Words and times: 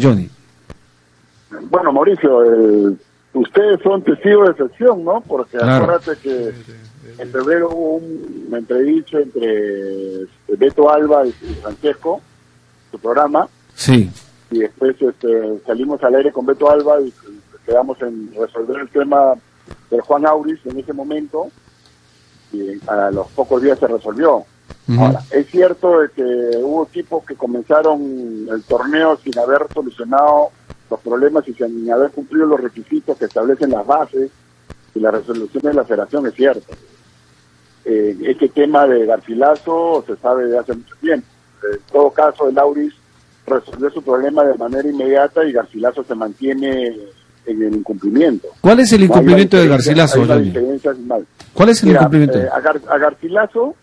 Johnny. 0.00 0.30
Bueno, 1.70 1.92
Mauricio, 1.92 2.96
ustedes 3.32 3.80
son 3.82 4.02
testigos 4.02 4.46
de 4.46 4.52
excepción, 4.52 5.04
¿no? 5.04 5.20
Porque 5.20 5.56
acuérdate 5.56 6.16
que 6.22 6.52
en 7.18 7.30
febrero 7.30 7.70
hubo 7.70 7.96
un, 7.96 8.54
entrevista 8.54 9.18
entre 9.18 10.22
este, 10.22 10.56
Beto 10.56 10.90
Alba 10.90 11.26
y 11.26 11.32
Francesco, 11.32 12.20
su 12.90 12.98
programa. 12.98 13.48
Sí. 13.74 14.10
Y 14.50 14.60
después 14.60 14.96
este, 15.00 15.58
salimos 15.66 16.02
al 16.02 16.14
aire 16.14 16.32
con 16.32 16.46
Beto 16.46 16.70
Alba 16.70 17.00
y 17.00 17.12
quedamos 17.66 18.00
en 18.02 18.32
resolver 18.34 18.80
el 18.80 18.88
tema 18.88 19.34
del 19.90 20.00
Juan 20.02 20.26
Auris 20.26 20.60
en 20.66 20.78
ese 20.78 20.92
momento 20.92 21.48
y 22.52 22.78
a 22.86 23.10
los 23.10 23.28
pocos 23.28 23.62
días 23.62 23.78
se 23.78 23.86
resolvió. 23.86 24.44
Ahora, 24.98 25.20
es 25.30 25.46
cierto 25.46 26.00
que 26.14 26.22
hubo 26.22 26.86
equipos 26.86 27.24
que 27.24 27.34
comenzaron 27.34 28.46
el 28.50 28.62
torneo 28.64 29.16
sin 29.16 29.38
haber 29.38 29.66
solucionado 29.72 30.50
los 30.90 31.00
problemas 31.00 31.48
y 31.48 31.54
sin 31.54 31.90
haber 31.90 32.10
cumplido 32.10 32.46
los 32.46 32.60
requisitos 32.60 33.16
que 33.16 33.24
establecen 33.24 33.70
las 33.70 33.86
bases 33.86 34.30
y 34.94 35.00
la 35.00 35.10
resolución 35.10 35.62
de 35.62 35.74
la 35.74 35.84
federación, 35.84 36.26
es 36.26 36.34
cierto. 36.34 36.74
Eh, 37.84 38.16
este 38.22 38.48
tema 38.48 38.86
de 38.86 39.06
Garcilaso 39.06 40.04
se 40.06 40.16
sabe 40.16 40.46
de 40.46 40.58
hace 40.58 40.74
mucho 40.74 40.94
tiempo. 41.00 41.26
En 41.72 41.80
todo 41.92 42.10
caso, 42.10 42.48
el 42.48 42.58
Auris 42.58 42.94
resolvió 43.46 43.90
su 43.90 44.02
problema 44.02 44.44
de 44.44 44.54
manera 44.54 44.88
inmediata 44.88 45.44
y 45.44 45.52
Garcilaso 45.52 46.04
se 46.04 46.14
mantiene 46.14 46.94
en 47.46 47.62
el 47.62 47.74
incumplimiento. 47.74 48.48
¿Cuál 48.60 48.80
es 48.80 48.92
el 48.92 49.04
incumplimiento 49.04 49.56
de 49.56 49.68
Garcilaso? 49.68 50.24
¿Cuál 51.52 51.68
es 51.68 51.82
el 51.82 51.90
incumplimiento? 51.90 52.38
Eh, 52.38 52.48
a, 52.50 52.98
Garcilaso 52.98 53.74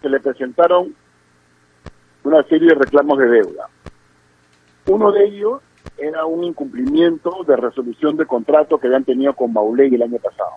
se 0.00 0.08
le 0.08 0.20
presentaron 0.20 0.94
una 2.24 2.42
serie 2.44 2.68
de 2.68 2.74
reclamos 2.74 3.18
de 3.18 3.28
deuda. 3.28 3.68
Uno 4.86 5.12
de 5.12 5.24
ellos 5.24 5.60
era 5.96 6.24
un 6.24 6.44
incumplimiento 6.44 7.44
de 7.46 7.56
resolución 7.56 8.16
de 8.16 8.26
contrato 8.26 8.78
que 8.78 8.86
habían 8.86 9.04
tenido 9.04 9.34
con 9.34 9.52
Mauley 9.52 9.94
el 9.94 10.02
año 10.02 10.18
pasado. 10.18 10.52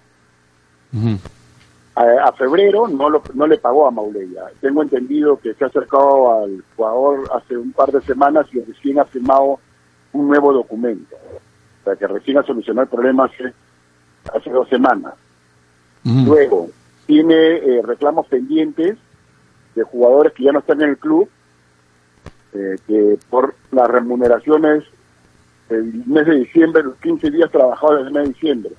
a, 1.95 2.31
febrero 2.33 2.87
no, 2.87 3.09
lo, 3.09 3.21
no 3.33 3.47
le 3.47 3.57
pagó 3.57 3.87
a 3.87 3.91
Mauley. 3.91 4.35
Tengo 4.59 4.83
entendido 4.83 5.37
que 5.37 5.53
se 5.53 5.63
ha 5.63 5.67
acercado 5.67 6.43
al 6.43 6.63
jugador 6.75 7.29
hace 7.33 7.57
un 7.57 7.71
par 7.71 7.91
de 7.91 8.01
semanas 8.01 8.47
y 8.53 8.59
recién 8.61 8.99
ha 8.99 9.05
firmado 9.05 9.59
un 10.13 10.27
nuevo 10.27 10.53
documento. 10.53 11.15
O 11.15 11.83
sea, 11.83 11.95
que 11.95 12.07
recién 12.07 12.37
ha 12.37 12.43
solucionado 12.43 12.83
el 12.83 12.89
problema 12.89 13.25
hace, 13.25 13.53
hace 14.33 14.49
dos 14.49 14.67
semanas. 14.69 15.13
Luego, 16.03 16.69
tiene 17.05 17.35
eh, 17.35 17.81
reclamos 17.83 18.25
pendientes 18.27 18.97
de 19.75 19.83
jugadores 19.83 20.33
que 20.33 20.43
ya 20.43 20.51
no 20.51 20.59
están 20.59 20.81
en 20.81 20.89
el 20.89 20.97
club, 20.97 21.29
eh, 22.53 22.75
que 22.87 23.17
por 23.29 23.55
las 23.71 23.87
remuneraciones 23.87 24.83
del 25.69 26.05
mes 26.05 26.25
de 26.25 26.35
diciembre, 26.35 26.83
los 26.83 26.97
15 26.97 27.31
días 27.31 27.51
trabajados 27.51 27.97
desde 27.97 28.07
el 28.07 28.13
mes 28.13 28.23
de 28.23 28.33
diciembre. 28.33 28.71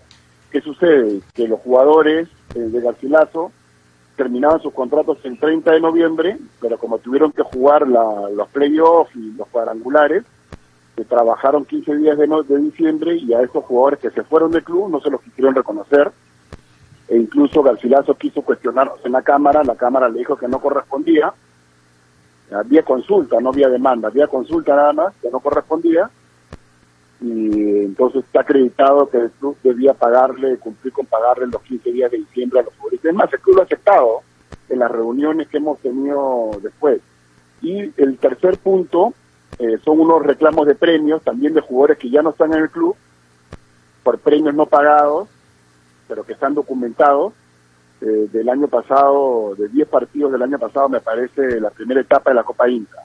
¿Qué 0.50 0.60
sucede? 0.60 1.20
Que 1.34 1.48
los 1.48 1.60
jugadores 1.60 2.28
eh, 2.54 2.58
de 2.58 2.80
Garcilaso 2.80 3.50
terminaban 4.16 4.60
sus 4.60 4.74
contratos 4.74 5.18
el 5.24 5.38
30 5.38 5.72
de 5.72 5.80
noviembre, 5.80 6.38
pero 6.60 6.76
como 6.76 6.98
tuvieron 6.98 7.32
que 7.32 7.42
jugar 7.42 7.88
los 7.88 8.48
playoffs 8.50 9.16
y 9.16 9.32
los 9.32 9.48
cuadrangulares, 9.48 10.24
que 10.94 11.04
trabajaron 11.04 11.64
15 11.64 11.96
días 11.96 12.18
de, 12.18 12.26
de 12.26 12.58
diciembre 12.58 13.16
y 13.16 13.32
a 13.32 13.40
estos 13.40 13.64
jugadores 13.64 14.00
que 14.00 14.10
se 14.10 14.22
fueron 14.24 14.50
del 14.50 14.62
club 14.62 14.90
no 14.90 15.00
se 15.00 15.08
los 15.08 15.22
quisieron 15.22 15.54
reconocer 15.54 16.12
e 17.12 17.18
incluso 17.18 17.62
Garcilaso 17.62 18.14
quiso 18.14 18.40
cuestionarnos 18.40 19.04
en 19.04 19.12
la 19.12 19.20
Cámara, 19.20 19.62
la 19.62 19.76
Cámara 19.76 20.08
le 20.08 20.20
dijo 20.20 20.34
que 20.34 20.48
no 20.48 20.60
correspondía, 20.60 21.30
había 22.50 22.82
consulta, 22.82 23.38
no 23.38 23.50
había 23.50 23.68
demanda, 23.68 24.08
había 24.08 24.26
consulta 24.28 24.74
nada 24.74 24.94
más, 24.94 25.14
que 25.20 25.30
no 25.30 25.40
correspondía, 25.40 26.08
y 27.20 27.84
entonces 27.84 28.24
está 28.24 28.40
acreditado 28.40 29.10
que 29.10 29.18
el 29.18 29.30
club 29.32 29.58
debía 29.62 29.92
pagarle, 29.92 30.56
cumplir 30.56 30.94
con 30.94 31.04
pagarle 31.04 31.48
los 31.48 31.60
15 31.60 31.92
días 31.92 32.10
de 32.10 32.16
diciembre 32.16 32.60
a 32.60 32.62
los 32.62 32.72
futbolistas. 32.76 33.10
Es 33.10 33.14
más, 33.14 33.30
el 33.30 33.40
club 33.40 33.56
lo 33.56 33.60
ha 33.60 33.64
aceptado 33.66 34.22
en 34.70 34.78
las 34.78 34.90
reuniones 34.90 35.48
que 35.48 35.58
hemos 35.58 35.78
tenido 35.80 36.52
después. 36.62 37.02
Y 37.60 37.92
el 38.00 38.16
tercer 38.16 38.56
punto 38.56 39.12
eh, 39.58 39.76
son 39.84 40.00
unos 40.00 40.22
reclamos 40.22 40.66
de 40.66 40.74
premios, 40.74 41.22
también 41.22 41.52
de 41.52 41.60
jugadores 41.60 41.98
que 41.98 42.08
ya 42.08 42.22
no 42.22 42.30
están 42.30 42.54
en 42.54 42.62
el 42.62 42.70
club, 42.70 42.96
por 44.02 44.18
premios 44.18 44.54
no 44.54 44.64
pagados, 44.64 45.28
pero 46.12 46.24
que 46.24 46.34
están 46.34 46.52
documentados. 46.52 47.32
Eh, 48.02 48.28
del 48.30 48.48
año 48.50 48.68
pasado, 48.68 49.54
de 49.56 49.68
10 49.68 49.88
partidos 49.88 50.32
del 50.32 50.42
año 50.42 50.58
pasado, 50.58 50.90
me 50.90 51.00
parece 51.00 51.58
la 51.58 51.70
primera 51.70 52.02
etapa 52.02 52.30
de 52.30 52.34
la 52.34 52.42
Copa 52.42 52.68
Inca. 52.68 52.98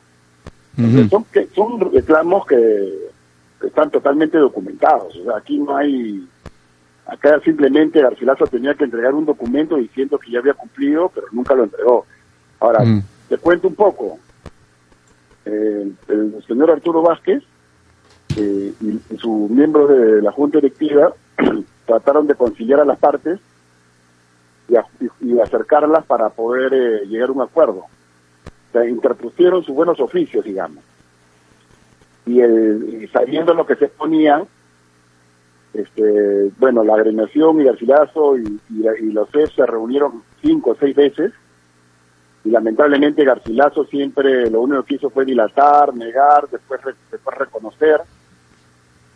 son, 1.09 1.23
que, 1.31 1.47
son 1.55 1.79
reclamos 1.93 2.45
que 2.47 3.11
están 3.65 3.89
totalmente 3.91 4.37
documentados. 4.37 5.15
O 5.15 5.23
sea, 5.23 5.37
aquí 5.37 5.57
no 5.57 5.77
hay. 5.77 6.27
Acá 7.05 7.39
simplemente 7.45 8.01
Garcilaso 8.01 8.45
tenía 8.47 8.73
que 8.73 8.83
entregar 8.83 9.13
un 9.13 9.25
documento 9.25 9.77
diciendo 9.77 10.17
que 10.17 10.31
ya 10.31 10.39
había 10.39 10.55
cumplido, 10.55 11.09
pero 11.15 11.27
nunca 11.31 11.55
lo 11.55 11.63
entregó. 11.63 12.05
Ahora, 12.59 12.83
te 13.29 13.37
cuento 13.37 13.69
un 13.69 13.75
poco. 13.75 14.19
Eh, 15.45 15.91
el 16.09 16.43
señor 16.45 16.71
Arturo 16.71 17.01
Vázquez 17.03 17.41
eh, 18.35 18.73
y, 18.81 19.17
su 19.17 19.47
miembro 19.49 19.87
de 19.87 20.21
la 20.21 20.33
Junta 20.33 20.57
Directiva 20.57 21.13
trataron 21.87 22.27
de 22.27 22.35
conciliar 22.35 22.81
a 22.81 22.85
las 22.85 22.99
partes 22.99 23.39
y, 25.21 25.39
acercarlas 25.39 26.05
para 26.05 26.29
poder 26.29 26.73
eh, 26.73 27.05
llegar 27.07 27.29
a 27.29 27.31
un 27.31 27.41
acuerdo. 27.41 27.85
O 28.73 28.83
interpusieron 28.83 29.63
sus 29.63 29.73
buenos 29.73 29.99
oficios, 29.99 30.43
digamos. 30.43 30.83
Y, 32.25 32.41
el, 32.41 33.09
sabiendo 33.11 33.53
lo 33.53 33.65
que 33.65 33.75
se 33.75 33.87
ponían, 33.87 34.43
este, 35.73 36.51
bueno, 36.59 36.83
la 36.83 36.95
agremiación 36.95 37.61
y 37.61 37.63
Garcilaso 37.63 38.37
y, 38.37 38.59
y, 38.69 39.11
los 39.11 39.29
CEF 39.31 39.55
se 39.55 39.65
reunieron 39.65 40.23
cinco 40.41 40.71
o 40.71 40.75
seis 40.75 40.95
veces 40.95 41.33
y 42.43 42.49
lamentablemente 42.49 43.25
Garcilaso 43.25 43.85
siempre 43.85 44.49
lo 44.49 44.61
único 44.61 44.83
que 44.83 44.95
hizo 44.95 45.09
fue 45.09 45.25
dilatar, 45.25 45.93
negar, 45.93 46.47
después, 46.49 46.81
después 47.11 47.37
reconocer 47.37 48.01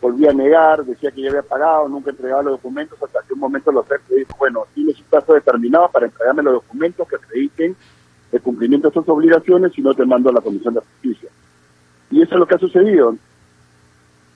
volvía 0.01 0.31
a 0.31 0.33
negar, 0.33 0.83
decía 0.83 1.11
que 1.11 1.21
ya 1.21 1.29
había 1.29 1.43
pagado, 1.43 1.87
nunca 1.87 2.09
entregaba 2.09 2.41
los 2.41 2.53
documentos, 2.53 3.01
hasta 3.01 3.21
que 3.21 3.33
un 3.33 3.39
momento 3.39 3.71
los 3.71 3.87
CERF 3.87 4.09
dijo, 4.09 4.35
bueno, 4.39 4.65
tienes 4.73 4.97
un 4.97 5.05
plazo 5.05 5.33
determinado 5.33 5.89
para 5.89 6.07
entregarme 6.07 6.43
los 6.43 6.53
documentos 6.53 7.07
que 7.07 7.15
acrediten 7.15 7.75
el 8.31 8.41
cumplimiento 8.41 8.89
de 8.89 8.93
sus 8.93 9.07
obligaciones 9.07 9.77
y 9.77 9.81
no 9.81 9.93
te 9.93 10.05
mando 10.05 10.29
a 10.29 10.33
la 10.33 10.41
Comisión 10.41 10.73
de 10.73 10.79
Justicia. 10.79 11.29
Y 12.09 12.21
eso 12.21 12.33
es 12.33 12.39
lo 12.39 12.47
que 12.47 12.55
ha 12.55 12.59
sucedido. 12.59 13.15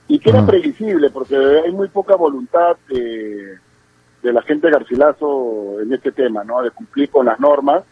Y 0.08 0.18
que 0.20 0.30
era 0.30 0.40
ah. 0.40 0.46
previsible, 0.46 1.10
porque 1.10 1.36
hay 1.36 1.72
muy 1.72 1.88
poca 1.88 2.14
voluntad 2.14 2.76
de, 2.88 3.58
la 4.22 4.42
gente 4.42 4.66
de 4.66 4.72
Garcilaso 4.72 5.80
en 5.80 5.92
este 5.92 6.12
tema, 6.12 6.44
¿no? 6.44 6.62
De 6.62 6.70
cumplir 6.70 7.10
con 7.10 7.26
las 7.26 7.40
normas. 7.40 7.84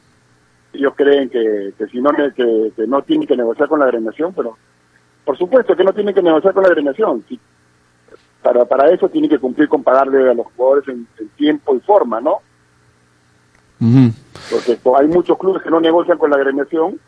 Ellos 0.72 0.92
creen 0.96 1.28
que, 1.28 1.72
que 1.76 1.86
si 1.86 2.00
no, 2.00 2.10
que, 2.12 2.72
que 2.76 2.86
no 2.86 3.02
tienen 3.02 3.26
que 3.26 3.36
negociar 3.36 3.68
con 3.68 3.80
la 3.80 3.86
agremiación, 3.86 4.32
pero 4.34 4.56
por 5.24 5.38
supuesto 5.38 5.74
que 5.74 5.84
no 5.84 5.92
tienen 5.92 6.14
que 6.14 6.22
negociar 6.22 6.52
con 6.52 6.62
la 6.62 6.68
agremiación. 6.68 7.24
Si 7.28 7.40
para, 8.44 8.66
para 8.66 8.90
eso 8.90 9.08
tiene 9.08 9.26
que 9.26 9.38
cumplir 9.38 9.70
con 9.70 9.82
pagarle 9.82 10.30
a 10.30 10.34
los 10.34 10.46
jugadores 10.54 10.86
en, 10.88 11.08
tiempo 11.34 11.74
y 11.74 11.80
forma, 11.80 12.20
¿no? 12.20 12.40
Porque 14.50 14.78
hay 14.98 15.08
muchos 15.08 15.38
clubes 15.38 15.62
que 15.62 15.70
no 15.70 15.80
negocian 15.80 16.18
con 16.18 16.28
la 16.28 16.36
agremiación 16.36 17.00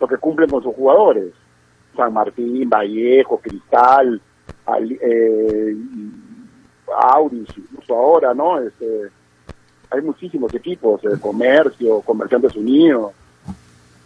porque 0.00 0.16
cumplen 0.16 0.50
con 0.50 0.62
sus 0.64 0.74
jugadores. 0.74 1.32
San 1.96 2.12
Martín, 2.12 2.68
Vallejo, 2.68 3.38
Cristal, 3.38 4.20
eh, 5.00 5.76
Auris, 7.00 7.48
incluso 7.56 7.94
ahora, 7.94 8.34
¿no? 8.34 8.58
Este, 8.58 9.10
hay 9.90 10.02
muchísimos 10.02 10.52
equipos, 10.54 11.04
el 11.04 11.20
comercio, 11.20 12.00
comerciantes 12.00 12.56
unidos. 12.56 13.12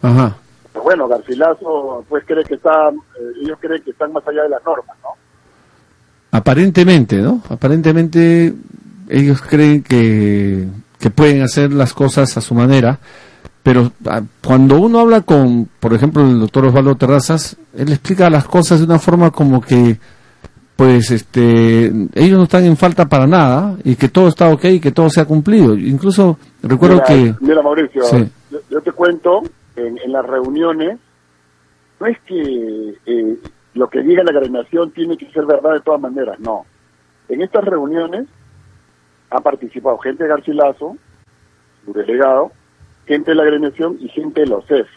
Ajá. 0.03 0.35
bueno, 0.83 1.07
Garcilaso, 1.07 2.05
pues 2.07 2.23
cree 2.25 2.43
que 2.43 2.55
está, 2.55 2.89
eh, 2.89 3.31
ellos 3.41 3.57
creen 3.59 3.81
que 3.81 3.89
están 3.89 4.13
más 4.13 4.27
allá 4.27 4.43
de 4.43 4.49
las 4.49 4.63
normas, 4.63 4.95
¿no? 5.01 5.24
Aparentemente, 6.35 7.21
¿no? 7.21 7.41
Aparentemente 7.47 8.53
ellos 9.07 9.41
creen 9.41 9.81
que, 9.83 10.67
que 10.99 11.09
pueden 11.09 11.41
hacer 11.41 11.71
las 11.71 11.93
cosas 11.93 12.35
a 12.35 12.41
su 12.41 12.53
manera, 12.53 12.99
pero 13.63 13.93
ah, 14.05 14.21
cuando 14.43 14.77
uno 14.81 14.99
habla 14.99 15.21
con, 15.21 15.69
por 15.79 15.93
ejemplo, 15.93 16.23
el 16.23 16.41
doctor 16.41 16.65
Osvaldo 16.65 16.95
Terrazas, 16.95 17.55
él 17.73 17.89
explica 17.89 18.29
las 18.29 18.43
cosas 18.43 18.79
de 18.79 18.85
una 18.85 18.99
forma 18.99 19.31
como 19.31 19.61
que, 19.61 19.97
pues, 20.75 21.09
este, 21.11 21.85
ellos 21.85 22.37
no 22.37 22.43
están 22.43 22.65
en 22.65 22.75
falta 22.75 23.05
para 23.05 23.27
nada 23.27 23.77
y 23.85 23.95
que 23.95 24.09
todo 24.09 24.27
está 24.27 24.49
ok 24.49 24.65
y 24.65 24.79
que 24.81 24.91
todo 24.91 25.09
se 25.09 25.21
ha 25.21 25.25
cumplido. 25.25 25.73
Incluso 25.73 26.37
recuerdo 26.61 27.01
que... 27.07 27.33
Mira, 27.39 27.61
Mauricio, 27.61 28.03
yo, 28.69 28.81
te 28.81 28.91
cuento, 28.91 29.41
en, 29.77 29.97
en, 30.03 30.11
las 30.11 30.25
reuniones, 30.25 30.99
no 32.01 32.07
es 32.07 32.17
que 32.27 32.93
eh, 33.05 33.37
lo 33.75 33.89
que 33.89 34.01
diga 34.01 34.23
la 34.23 34.31
agremiación 34.31 34.91
tiene 34.91 35.17
que 35.17 35.29
ser 35.31 35.45
verdad 35.45 35.73
de 35.73 35.81
todas 35.81 36.01
maneras, 36.01 36.39
no. 36.39 36.65
En 37.27 37.41
estas 37.41 37.65
reuniones 37.65 38.25
ha 39.29 39.41
participado 39.41 39.97
gente 39.97 40.23
de 40.23 40.29
Garcilaso, 40.29 40.97
su 41.83 41.93
delegado, 41.93 42.51
gente 43.05 43.31
de 43.31 43.35
la 43.35 43.43
agremiación 43.43 43.97
y 43.99 44.07
gente 44.07 44.41
de 44.41 44.47
los 44.47 44.65
CEF. 44.65 44.87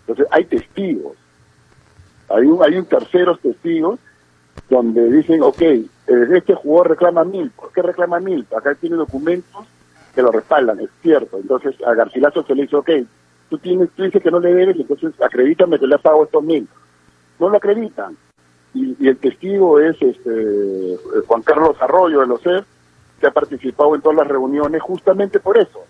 Entonces 0.00 0.26
hay 0.30 0.44
testigos. 0.44 1.16
Hay 2.28 2.44
un, 2.44 2.62
hay 2.62 2.76
un 2.76 2.84
terceros 2.84 3.40
testigos 3.40 3.98
donde 4.68 5.10
dicen, 5.10 5.42
ok, 5.42 5.62
eh, 5.62 5.88
este 6.34 6.54
jugador 6.54 6.90
reclama 6.90 7.24
mil, 7.24 7.50
¿por 7.50 7.72
qué 7.72 7.80
reclama 7.80 8.20
mil? 8.20 8.46
Acá 8.54 8.74
tiene 8.74 8.96
documentos 8.96 9.66
que 10.14 10.20
lo 10.20 10.30
respaldan, 10.30 10.78
es 10.80 10.90
cierto. 11.00 11.38
Entonces 11.38 11.74
a 11.86 11.94
Garcilaso 11.94 12.42
se 12.42 12.54
le 12.54 12.62
dice, 12.62 12.76
ok, 12.76 12.90
tú, 13.48 13.56
tienes, 13.56 13.88
tú 13.96 14.02
dices 14.02 14.22
que 14.22 14.30
no 14.30 14.40
le 14.40 14.52
debes, 14.52 14.76
entonces 14.76 15.14
acredítame 15.22 15.78
que 15.78 15.86
le 15.86 15.94
has 15.94 16.02
pagado 16.02 16.24
estos 16.24 16.44
mil. 16.44 16.68
No 17.38 17.48
lo 17.48 17.56
acreditan. 17.56 18.16
Y, 18.74 18.96
y 19.00 19.08
el 19.08 19.16
testigo 19.16 19.80
es 19.80 20.00
este 20.02 20.96
Juan 21.26 21.42
Carlos 21.42 21.76
Arroyo 21.80 22.20
de 22.20 22.26
los 22.26 22.42
CEF, 22.42 22.64
que 23.20 23.26
ha 23.26 23.30
participado 23.32 23.94
en 23.94 24.00
todas 24.02 24.18
las 24.18 24.28
reuniones 24.28 24.80
justamente 24.82 25.40
por 25.40 25.58
eso, 25.58 25.80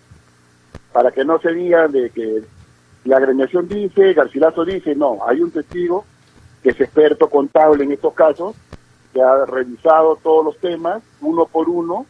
para 0.93 1.11
que 1.11 1.23
no 1.23 1.39
se 1.39 1.51
diga 1.53 1.87
de 1.87 2.09
que 2.09 2.41
la 3.05 3.17
agremiación 3.17 3.67
dice, 3.67 4.13
Garcilaso 4.13 4.65
dice, 4.65 4.95
no, 4.95 5.19
hay 5.27 5.41
un 5.41 5.51
testigo 5.51 6.05
que 6.63 6.69
es 6.71 6.81
experto 6.81 7.29
contable 7.29 7.83
en 7.83 7.91
estos 7.91 8.13
casos, 8.13 8.55
que 9.13 9.21
ha 9.21 9.45
revisado 9.45 10.17
todos 10.21 10.45
los 10.45 10.57
temas 10.57 11.01
uno 11.21 11.45
por 11.45 11.69
uno 11.69 12.05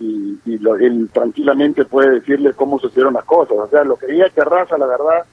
y, 0.00 0.38
y 0.44 0.58
lo- 0.58 0.76
él 0.76 1.08
tranquilamente 1.12 1.84
puede 1.84 2.20
decirle 2.20 2.52
cómo 2.54 2.78
sucedieron 2.78 3.14
las 3.14 3.24
cosas. 3.24 3.56
O 3.58 3.68
sea, 3.68 3.84
lo 3.84 3.96
que 3.96 4.06
diga 4.06 4.28
Terraza, 4.30 4.76
la 4.78 4.86
verdad, 4.86 5.24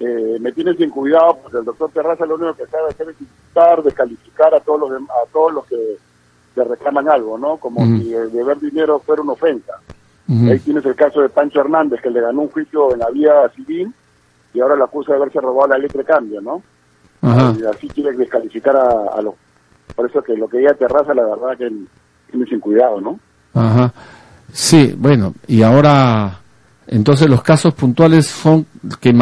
eh, 0.00 0.36
me 0.40 0.52
tiene 0.52 0.74
sin 0.74 0.90
cuidado 0.90 1.38
porque 1.42 1.58
el 1.58 1.64
doctor 1.64 1.90
Terraza 1.90 2.26
lo 2.26 2.34
único 2.34 2.54
que 2.54 2.66
sabe 2.66 2.90
hacer 2.90 3.08
es 3.10 3.20
insultar, 3.20 3.82
descalificar 3.82 4.54
a 4.54 4.60
todos 4.60 4.80
los 4.80 4.90
a 5.02 5.32
todos 5.32 5.52
los 5.54 5.66
que 5.66 5.96
le 6.56 6.64
reclaman 6.64 7.08
algo, 7.08 7.38
¿no? 7.38 7.56
Como 7.58 7.84
si 7.84 8.14
el 8.14 8.32
deber 8.32 8.58
dinero 8.58 8.98
fuera 8.98 9.22
una 9.22 9.32
ofensa. 9.32 9.74
Ahí 10.28 10.58
tienes 10.58 10.84
el 10.84 10.96
caso 10.96 11.20
de 11.20 11.28
Pancho 11.28 11.60
Hernández, 11.60 12.00
que 12.02 12.10
le 12.10 12.20
ganó 12.20 12.42
un 12.42 12.48
juicio 12.48 12.92
en 12.92 12.98
la 12.98 13.10
vía 13.10 13.48
civil 13.54 13.92
y 14.52 14.60
ahora 14.60 14.74
lo 14.74 14.84
acusa 14.84 15.12
de 15.12 15.18
haberse 15.18 15.40
robado 15.40 15.68
la 15.68 15.78
letra 15.78 16.00
de 16.00 16.06
cambio, 16.06 16.40
¿no? 16.40 16.62
Y 17.22 17.64
así 17.64 17.88
quiere 17.88 18.12
descalificar 18.16 18.76
a, 18.76 19.16
a 19.16 19.22
los... 19.22 19.34
Por 19.94 20.08
eso 20.08 20.22
que 20.22 20.36
lo 20.36 20.48
que 20.48 20.58
diga 20.58 20.74
Terraza, 20.74 21.14
la 21.14 21.24
verdad 21.24 21.56
que 21.56 21.70
tiene 22.30 22.46
sin 22.46 22.60
cuidado, 22.60 23.00
¿no? 23.00 23.20
Ajá. 23.54 23.92
Sí, 24.52 24.94
bueno, 24.96 25.34
y 25.46 25.62
ahora, 25.62 26.40
entonces 26.88 27.28
los 27.28 27.42
casos 27.42 27.74
puntuales 27.74 28.26
son 28.26 28.66
que 29.00 29.12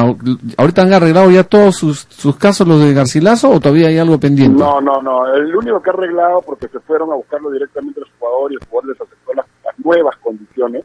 ahorita 0.56 0.82
han 0.82 0.92
arreglado 0.92 1.30
ya 1.30 1.44
todos 1.44 1.76
sus, 1.76 2.06
sus 2.10 2.36
casos 2.36 2.66
los 2.68 2.80
de 2.82 2.92
Garcilaso 2.94 3.50
o 3.50 3.60
todavía 3.60 3.88
hay 3.88 3.98
algo 3.98 4.18
pendiente. 4.20 4.58
No, 4.58 4.80
no, 4.80 5.00
no. 5.00 5.26
El 5.34 5.54
único 5.56 5.80
que 5.82 5.90
ha 5.90 5.92
arreglado, 5.94 6.42
porque 6.42 6.68
se 6.68 6.78
fueron 6.80 7.10
a 7.12 7.14
buscarlo 7.14 7.50
directamente 7.50 8.00
los 8.00 8.10
jugadores 8.18 8.58
y 8.58 8.62
el 8.62 8.68
jugador 8.68 8.90
les 8.90 9.00
aceptó 9.00 9.34
las, 9.34 9.46
las 9.64 9.78
nuevas 9.84 10.16
condiciones, 10.22 10.84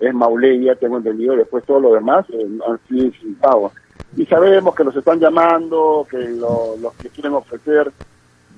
es 0.00 0.12
Mauleya, 0.14 0.74
tengo 0.74 0.96
entendido, 0.96 1.36
después 1.36 1.64
todo 1.64 1.78
lo 1.78 1.92
demás 1.94 2.26
eh, 2.30 2.46
han 2.68 2.78
sido 2.88 3.12
sin 3.20 3.34
pago. 3.36 3.70
Y 4.16 4.26
sabemos 4.26 4.74
que 4.74 4.84
los 4.84 4.96
están 4.96 5.20
llamando, 5.20 6.06
que 6.10 6.18
lo- 6.18 6.76
los 6.80 6.92
que 6.94 7.08
quieren 7.10 7.34
ofrecer 7.34 7.90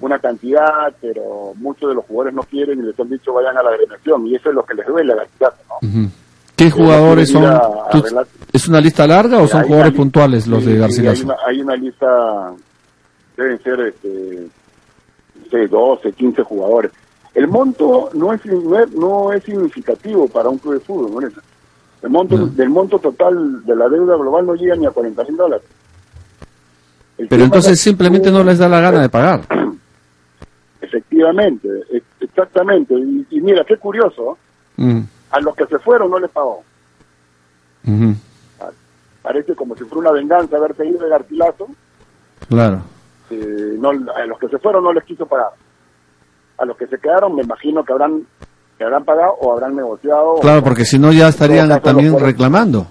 una 0.00 0.19
cantidad, 0.19 0.93
pero 1.00 1.52
muchos 1.56 1.88
de 1.90 1.94
los 1.94 2.05
jugadores 2.06 2.35
no 2.35 2.43
quieren 2.43 2.81
y 2.81 2.82
les 2.82 2.99
han 2.99 3.08
dicho 3.11 3.32
vayan 3.35 3.56
a 3.58 3.62
la 3.62 3.70
agremiación, 3.70 4.26
y 4.26 4.35
eso 4.35 4.49
es 4.49 4.55
lo 4.55 4.64
que 4.64 4.75
les 4.75 4.87
duele 4.87 5.12
a 5.12 5.17
la 5.17 5.25
ciudad, 5.26 5.52
¿no? 5.69 5.88
Ujú. 5.88 6.11
¿Qué 6.56 6.70
jugadores 6.70 7.30
son? 7.30 7.42
ir 7.42 7.48
a- 7.48 7.56
a 7.56 7.88
¿Tú- 7.90 7.98
arreglar- 7.98 8.26
¿Es 8.52 8.68
una 8.68 8.80
lista 8.80 9.06
larga 9.06 9.38
o 9.38 9.46
Sí, 9.46 9.52
son 9.52 9.64
jugadores 9.64 9.92
puntuales 9.94 10.46
los 10.46 10.60
sí, 10.62 10.66
de 10.70 10.74
sí, 10.74 10.80
Garcilaso? 10.80 11.22
hay, 11.22 11.24
una, 11.24 11.36
hay 11.48 11.60
una 11.60 11.76
lista, 11.76 12.52
deben 13.36 13.62
ser 13.62 13.80
este, 13.80 14.46
sé, 15.50 15.66
12, 15.66 16.12
15 16.12 16.42
jugadores. 16.44 16.92
El 17.34 17.48
monto 17.48 18.10
no 18.14 18.32
es, 18.32 18.40
no 18.94 19.32
es, 19.32 19.42
significativo 19.42 20.28
para 20.28 20.48
un 20.48 20.58
club 20.58 20.74
de 20.74 20.80
fútbol. 20.80 21.32
El 22.02 22.10
monto, 22.10 22.36
No. 22.38 22.46
del 22.46 22.68
monto 22.68 22.98
total 23.00 23.64
de 23.64 23.74
la 23.74 23.88
deuda 23.88 24.16
global 24.16 24.46
no 24.46 24.54
llega 24.54 24.76
ni 24.76 24.86
a 24.86 24.90
40 24.92 25.24
mil 25.24 25.36
dólares. 25.36 25.66
El 27.18 27.26
Pero 27.28 27.42
entonces 27.44 27.72
es- 27.72 27.80
simplemente 27.80 28.30
no 28.30 28.44
les 28.44 28.58
da 28.58 28.68
la 28.68 28.80
gana 28.80 29.00
de 29.02 29.08
pagar. 29.08 29.40
Efectivamente, 30.80 31.68
exactamente. 32.20 32.94
Y, 32.94 33.26
y 33.30 33.40
mira, 33.40 33.64
qué 33.66 33.76
curioso, 33.76 34.38
Mm, 34.76 35.02
a 35.34 35.40
los 35.40 35.54
que 35.56 35.66
se 35.66 35.78
fueron 35.81 36.10
no 36.10 36.19
les 36.19 36.31
pagó. 36.31 36.62
Parece 39.22 39.54
como 39.54 39.75
si 39.76 39.84
fuera 39.84 40.10
una 40.10 40.12
venganza 40.12 40.56
haberse 40.56 40.86
ido 40.86 40.98
de 41.02 41.08
Garcilaso 41.08 41.66
Claro. 42.48 42.82
eh, 43.31 43.76
no, 43.78 43.88
a 43.90 44.26
los 44.26 44.38
que 44.38 44.48
se 44.48 44.58
fueron 44.58 44.84
no 44.84 44.92
les 44.92 45.04
quiso 45.04 45.25
pagar. 45.26 45.50
A 46.58 46.64
los 46.66 46.76
que 46.76 46.86
se 46.86 46.98
quedaron 46.98 47.34
me 47.34 47.42
imagino 47.42 47.82
que 47.84 47.92
habrán 47.92 48.22
que 48.76 48.84
habrán 48.84 49.04
pagado 49.04 49.32
o 49.40 49.52
habrán 49.52 49.76
negociado. 49.76 50.34
Claro, 50.40 50.60
o- 50.60 50.64
porque 50.64 50.84
si 50.84 50.98
no 50.98 51.12
ya 51.12 51.28
estarían 51.28 51.80
también 51.80 52.19
reclamando. 52.19 52.87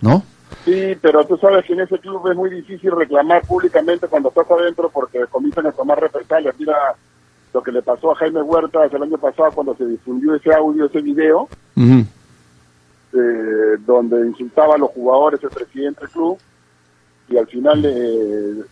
¿No? 0.00 0.22
Sí, 0.64 0.96
pero 1.00 1.24
tú 1.26 1.36
sabes 1.38 1.64
que 1.66 1.72
en 1.72 1.80
ese 1.80 1.98
club 1.98 2.28
es 2.30 2.36
muy 2.36 2.50
difícil 2.50 2.92
reclamar 2.92 3.42
públicamente 3.42 4.06
cuando 4.06 4.28
estás 4.28 4.48
adentro 4.50 4.88
porque 4.90 5.24
comienzan 5.30 5.66
a 5.66 5.72
tomar 5.72 5.98
represalias. 6.00 6.54
Mira 6.58 6.74
lo 7.54 7.62
que 7.62 7.70
le 7.70 7.82
pasó 7.82 8.10
a 8.10 8.16
Jaime 8.16 8.42
Huerta 8.42 8.84
el 8.84 9.02
año 9.02 9.16
pasado 9.16 9.52
cuando 9.52 9.76
se 9.76 9.86
difundió 9.86 10.34
ese 10.34 10.52
audio, 10.52 10.86
ese 10.86 11.00
video, 11.00 11.48
eh, 11.76 13.76
donde 13.86 14.26
insultaba 14.26 14.74
a 14.74 14.78
los 14.78 14.90
jugadores, 14.90 15.40
el 15.40 15.50
presidente 15.50 16.00
del 16.00 16.10
club, 16.10 16.36
y 17.28 17.36
al 17.36 17.46
final 17.46 17.80
le 17.80 18.64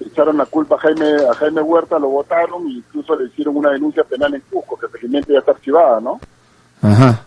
echaron 0.00 0.38
la 0.38 0.46
culpa 0.46 0.76
a 0.76 0.78
Jaime, 0.78 1.16
a 1.30 1.34
Jaime 1.34 1.60
Huerta, 1.60 1.98
lo 1.98 2.08
votaron 2.08 2.66
e 2.66 2.78
incluso 2.78 3.14
le 3.14 3.26
hicieron 3.26 3.58
una 3.58 3.72
denuncia 3.72 4.02
penal 4.04 4.34
en 4.34 4.42
Cusco, 4.50 4.78
que 4.78 4.88
felizmente 4.88 5.34
ya 5.34 5.40
está 5.40 5.52
archivada, 5.52 6.00
¿no? 6.00 6.18
Ajá. 6.80 7.26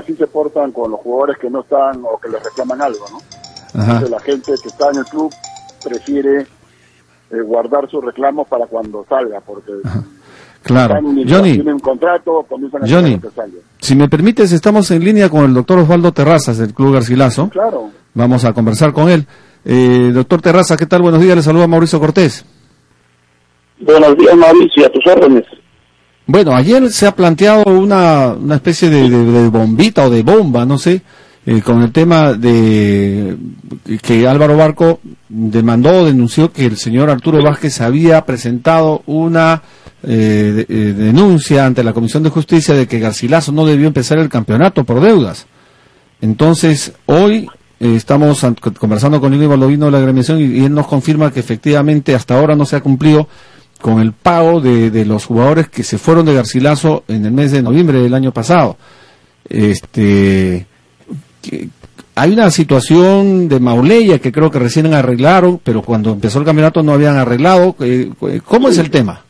Así 0.00 0.16
se 0.16 0.26
portan 0.26 0.72
con 0.72 0.90
los 0.90 1.00
jugadores 1.00 1.38
que 1.38 1.48
no 1.48 1.60
están 1.60 2.02
o 2.04 2.18
que 2.18 2.28
les 2.28 2.42
reclaman 2.42 2.82
algo, 2.82 3.06
¿no? 3.12 3.18
Ajá. 3.80 3.92
Entonces 3.92 4.10
la 4.10 4.20
gente 4.20 4.52
que 4.60 4.68
está 4.68 4.90
en 4.90 4.98
el 4.98 5.04
club 5.04 5.32
prefiere 5.84 6.48
eh, 7.30 7.40
guardar 7.42 7.88
sus 7.90 8.04
reclamos 8.04 8.46
para 8.48 8.66
cuando 8.66 9.04
salga, 9.08 9.40
porque 9.40 9.72
Claro. 10.62 10.94
Johnny, 11.28 11.62
contrato, 11.80 12.44
comienzan 12.48 12.82
a 12.84 12.88
Johnny. 12.88 13.20
si 13.78 13.94
me 13.94 14.08
permites, 14.08 14.50
estamos 14.50 14.90
en 14.90 15.04
línea 15.04 15.28
con 15.28 15.44
el 15.44 15.54
doctor 15.54 15.78
Osvaldo 15.78 16.10
Terrazas 16.12 16.58
del 16.58 16.74
Club 16.74 16.94
Garcilaso. 16.94 17.48
Claro. 17.50 17.90
Vamos 18.14 18.44
a 18.44 18.52
conversar 18.52 18.92
con 18.92 19.08
él. 19.08 19.26
Eh, 19.64 20.10
doctor 20.12 20.40
Terrazas, 20.42 20.76
¿qué 20.76 20.86
tal? 20.86 21.02
Buenos 21.02 21.20
días, 21.20 21.36
le 21.36 21.42
saluda 21.42 21.66
Mauricio 21.68 22.00
Cortés. 22.00 22.44
Buenos 23.80 24.16
días, 24.16 24.34
Mauricio, 24.36 24.86
a 24.86 24.88
tus 24.88 25.06
órdenes. 25.06 25.44
Bueno, 26.26 26.52
ayer 26.56 26.90
se 26.90 27.06
ha 27.06 27.14
planteado 27.14 27.62
una, 27.70 28.28
una 28.32 28.56
especie 28.56 28.90
de, 28.90 29.08
de- 29.08 29.24
de 29.42 29.48
bombita 29.48 30.06
o 30.06 30.10
de 30.10 30.22
bomba, 30.24 30.64
no 30.64 30.78
sé, 30.78 31.02
eh, 31.46 31.62
con 31.62 31.82
el 31.82 31.92
tema 31.92 32.32
de 32.34 33.36
que 34.02 34.26
Álvaro 34.26 34.56
Barco 34.56 35.00
demandó, 35.28 36.04
denunció 36.04 36.52
que 36.52 36.66
el 36.66 36.76
señor 36.76 37.08
Arturo 37.08 37.42
Vázquez 37.42 37.80
había 37.80 38.24
presentado 38.24 39.02
una 39.06 39.62
eh, 40.02 40.66
eh, 40.68 40.94
denuncia 40.96 41.64
ante 41.64 41.82
la 41.84 41.92
Comisión 41.92 42.22
de 42.22 42.30
Justicia 42.30 42.74
de 42.74 42.86
que 42.86 42.98
Garcilaso 42.98 43.52
no 43.52 43.64
debió 43.64 43.86
empezar 43.86 44.18
el 44.18 44.28
campeonato 44.28 44.84
por 44.84 45.00
deudas. 45.00 45.46
Entonces, 46.20 46.92
hoy 47.06 47.46
eh, 47.78 47.94
estamos 47.94 48.42
an- 48.44 48.56
conversando 48.78 49.20
con 49.20 49.32
Lino 49.32 49.48
Baldovino 49.48 49.86
de 49.86 49.92
la 49.92 49.98
agremiación 49.98 50.40
y, 50.40 50.44
y 50.44 50.64
él 50.64 50.74
nos 50.74 50.86
confirma 50.86 51.32
que 51.32 51.40
efectivamente 51.40 52.14
hasta 52.14 52.36
ahora 52.38 52.56
no 52.56 52.64
se 52.66 52.76
ha 52.76 52.80
cumplido 52.80 53.28
con 53.80 54.00
el 54.00 54.12
pago 54.12 54.60
de, 54.60 54.90
de 54.90 55.04
los 55.04 55.26
jugadores 55.26 55.68
que 55.68 55.82
se 55.82 55.98
fueron 55.98 56.24
de 56.24 56.34
Garcilaso 56.34 57.04
en 57.08 57.26
el 57.26 57.32
mes 57.32 57.52
de 57.52 57.62
noviembre 57.62 58.00
del 58.00 58.14
año 58.14 58.32
pasado. 58.32 58.76
Este, 59.48 60.66
que- 61.48 61.68
hay 62.14 62.32
una 62.32 62.50
situación 62.50 63.48
de 63.48 63.60
Mauleya 63.60 64.18
que 64.18 64.32
creo 64.32 64.50
que 64.50 64.58
recién 64.58 64.92
arreglaron, 64.94 65.60
pero 65.62 65.82
cuando 65.82 66.12
empezó 66.12 66.38
el 66.38 66.44
campeonato 66.46 66.82
no 66.82 66.92
habían 66.92 67.16
arreglado. 67.18 67.74
Eh, 67.80 68.10
¿Cómo 68.46 68.68
es 68.68 68.78
el 68.78 68.90
tema? 68.90 69.22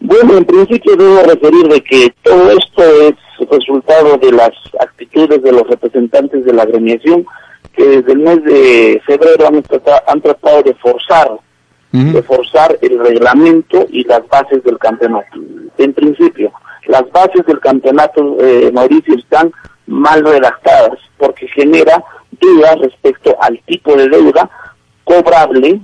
Bueno, 0.00 0.36
en 0.36 0.44
principio 0.44 0.96
debo 0.96 1.22
referir 1.22 1.66
de 1.68 1.80
que 1.82 2.12
todo 2.22 2.50
esto 2.50 2.82
es 3.02 3.14
resultado 3.50 4.16
de 4.18 4.32
las 4.32 4.50
actitudes 4.80 5.42
de 5.42 5.52
los 5.52 5.62
representantes 5.68 6.44
de 6.44 6.52
la 6.52 6.62
agremiación 6.62 7.26
que 7.74 7.84
desde 7.84 8.12
el 8.12 8.18
mes 8.20 8.42
de 8.44 9.02
febrero 9.06 9.48
han, 9.48 9.62
trata- 9.62 10.02
han 10.06 10.20
tratado 10.20 10.62
de 10.62 10.74
forzar, 10.74 11.30
de 11.92 12.22
forzar 12.22 12.78
el 12.82 12.98
reglamento 12.98 13.86
y 13.90 14.04
las 14.04 14.26
bases 14.28 14.62
del 14.64 14.78
campeonato. 14.78 15.38
En 15.78 15.92
principio, 15.94 16.52
las 16.86 17.10
bases 17.10 17.44
del 17.46 17.58
campeonato, 17.60 18.36
eh, 18.40 18.70
Mauricio, 18.72 19.14
están 19.14 19.50
mal 19.86 20.24
redactadas 20.24 20.98
porque 21.18 21.48
genera 21.48 22.02
dudas 22.40 22.78
respecto 22.80 23.36
al 23.40 23.58
tipo 23.66 23.96
de 23.96 24.08
deuda 24.08 24.50
cobrable 25.04 25.80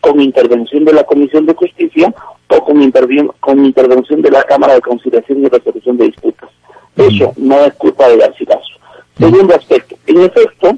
con 0.00 0.20
intervención 0.20 0.84
de 0.84 0.92
la 0.92 1.04
Comisión 1.04 1.46
de 1.46 1.54
Justicia 1.54 2.14
o 2.48 2.64
con, 2.64 2.92
con 3.40 3.64
intervención 3.64 4.22
de 4.22 4.30
la 4.30 4.42
Cámara 4.44 4.74
de 4.74 4.80
Conciliación 4.80 5.44
y 5.44 5.48
Resolución 5.48 5.96
de 5.96 6.06
Disputas. 6.06 6.50
Eso 6.96 7.32
no 7.36 7.64
es 7.64 7.74
culpa 7.74 8.08
de 8.08 8.16
Garcilaso. 8.16 8.78
Segundo 9.18 9.54
aspecto, 9.54 9.96
en 10.06 10.22
efecto, 10.22 10.76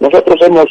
nosotros 0.00 0.36
hemos 0.42 0.66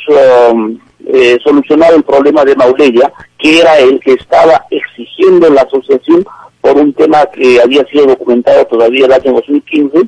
um, 0.51 0.79
eh, 1.07 1.37
solucionado 1.43 1.95
el 1.95 2.03
problema 2.03 2.43
de 2.43 2.55
Mauleya, 2.55 3.11
que 3.37 3.59
era 3.59 3.77
el 3.79 3.99
que 3.99 4.13
estaba 4.13 4.65
exigiendo 4.69 5.49
la 5.49 5.61
asociación 5.61 6.25
por 6.61 6.77
un 6.77 6.93
tema 6.93 7.25
que 7.27 7.59
había 7.61 7.83
sido 7.85 8.07
documentado 8.07 8.65
todavía 8.65 9.05
el 9.05 9.13
año 9.13 9.33
2015, 9.33 10.07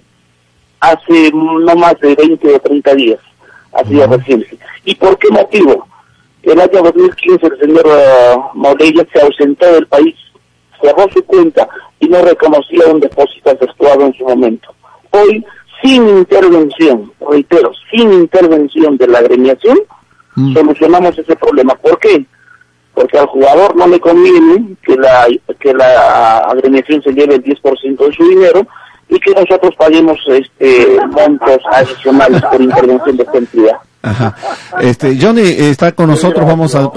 hace 0.83 1.31
no 1.33 1.75
más 1.75 1.97
de 2.01 2.13
20 2.13 2.55
o 2.55 2.59
30 2.59 2.95
días, 2.95 3.19
sido 3.87 4.05
Ujú. 4.05 4.17
reciente. 4.17 4.57
¿Y 4.83 4.95
por 4.95 5.17
qué 5.17 5.29
motivo? 5.29 5.87
El 6.43 6.59
año 6.59 6.81
2015 6.83 7.47
el 7.47 7.59
señor 7.59 7.87
uh, 7.87 9.05
se 9.13 9.21
ausentó 9.21 9.65
del 9.71 9.87
país, 9.87 10.15
cerró 10.81 11.07
su 11.13 11.23
cuenta 11.23 11.67
y 12.01 12.07
no 12.09 12.21
reconocía 12.21 12.87
un 12.87 12.99
depósito 12.99 13.51
efectuado 13.51 14.05
en 14.05 14.13
su 14.13 14.25
momento. 14.25 14.73
Hoy, 15.11 15.45
sin 15.81 16.09
intervención, 16.09 17.13
reitero, 17.31 17.71
sin 17.89 18.11
intervención 18.11 18.97
de 18.97 19.07
la 19.07 19.19
agremiación, 19.19 19.79
mm. 20.35 20.53
solucionamos 20.53 21.17
ese 21.17 21.35
problema. 21.37 21.75
¿Por 21.75 21.97
qué? 21.99 22.25
Porque 22.93 23.17
al 23.17 23.27
jugador 23.27 23.75
no 23.77 23.87
le 23.87 24.01
conviene 24.01 24.75
que 24.85 24.97
la, 24.97 25.27
que 25.59 25.73
la 25.73 26.39
agremiación 26.39 27.01
se 27.01 27.13
lleve 27.13 27.35
el 27.35 27.43
10% 27.43 28.05
de 28.05 28.13
su 28.13 28.27
dinero 28.27 28.67
y 29.13 29.19
que 29.19 29.31
nosotros 29.31 29.75
paguemos 29.77 30.17
este 30.27 30.97
montos 31.11 31.59
adicionales 31.71 32.41
por 32.41 32.59
intervención 32.59 33.15
de 33.15 33.23
esta 33.23 33.37
entidad. 33.37 33.77
Ajá. 34.01 34.35
Este, 34.81 35.17
Johnny 35.21 35.43
está 35.43 35.91
con 35.93 36.09
nosotros, 36.09 36.45
vamos 36.45 36.75
a, 36.75 36.91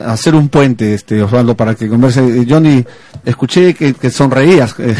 hacer 0.00 0.34
un 0.34 0.48
puente, 0.48 0.94
este, 0.94 1.22
Osvaldo, 1.22 1.54
para 1.54 1.74
que 1.74 1.88
converse. 1.88 2.20
Eh, 2.20 2.46
Johnny, 2.48 2.84
escuché 3.24 3.74
que, 3.74 4.10
sonreías. 4.10 4.80
Eh, 4.80 4.94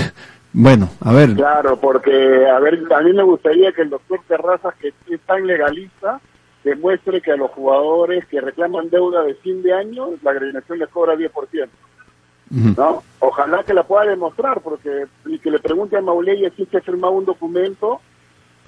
bueno, 0.52 0.90
a 1.00 1.12
ver. 1.12 1.34
Claro, 1.34 1.78
porque, 1.80 2.12
a 2.46 2.60
ver, 2.60 2.80
a 2.94 3.00
mí 3.00 3.12
me 3.12 3.22
gustaría 3.24 3.72
que 3.72 3.82
el 3.82 3.90
doctor 3.90 4.20
Terrazas, 4.28 4.74
que 4.76 4.88
es 4.88 5.20
tan 5.26 5.46
legalista, 5.46 6.20
demuestre 6.64 7.20
que 7.22 7.32
a 7.32 7.36
los 7.36 7.50
jugadores 7.50 8.26
que 8.26 8.40
reclaman 8.40 8.90
deuda 8.90 9.22
de 9.22 9.34
fin 9.36 9.62
de 9.62 9.72
año, 9.72 10.10
la 10.22 10.32
agremiación 10.32 10.78
les 10.78 10.88
cobra 10.90 11.14
10%. 11.14 11.68
¿no? 12.50 13.02
Ojalá 13.20 13.64
que 13.64 13.74
la 13.74 13.82
pueda 13.82 14.04
demostrar, 14.04 14.60
porque 14.60 15.06
y 15.26 15.38
que 15.38 15.50
le 15.50 15.58
pregunte 15.58 15.96
a 15.96 16.00
Mauleya 16.00 16.50
si 16.56 16.64
se 16.66 16.78
ha 16.78 16.80
firmado 16.80 17.14
un 17.14 17.24
documento 17.24 18.00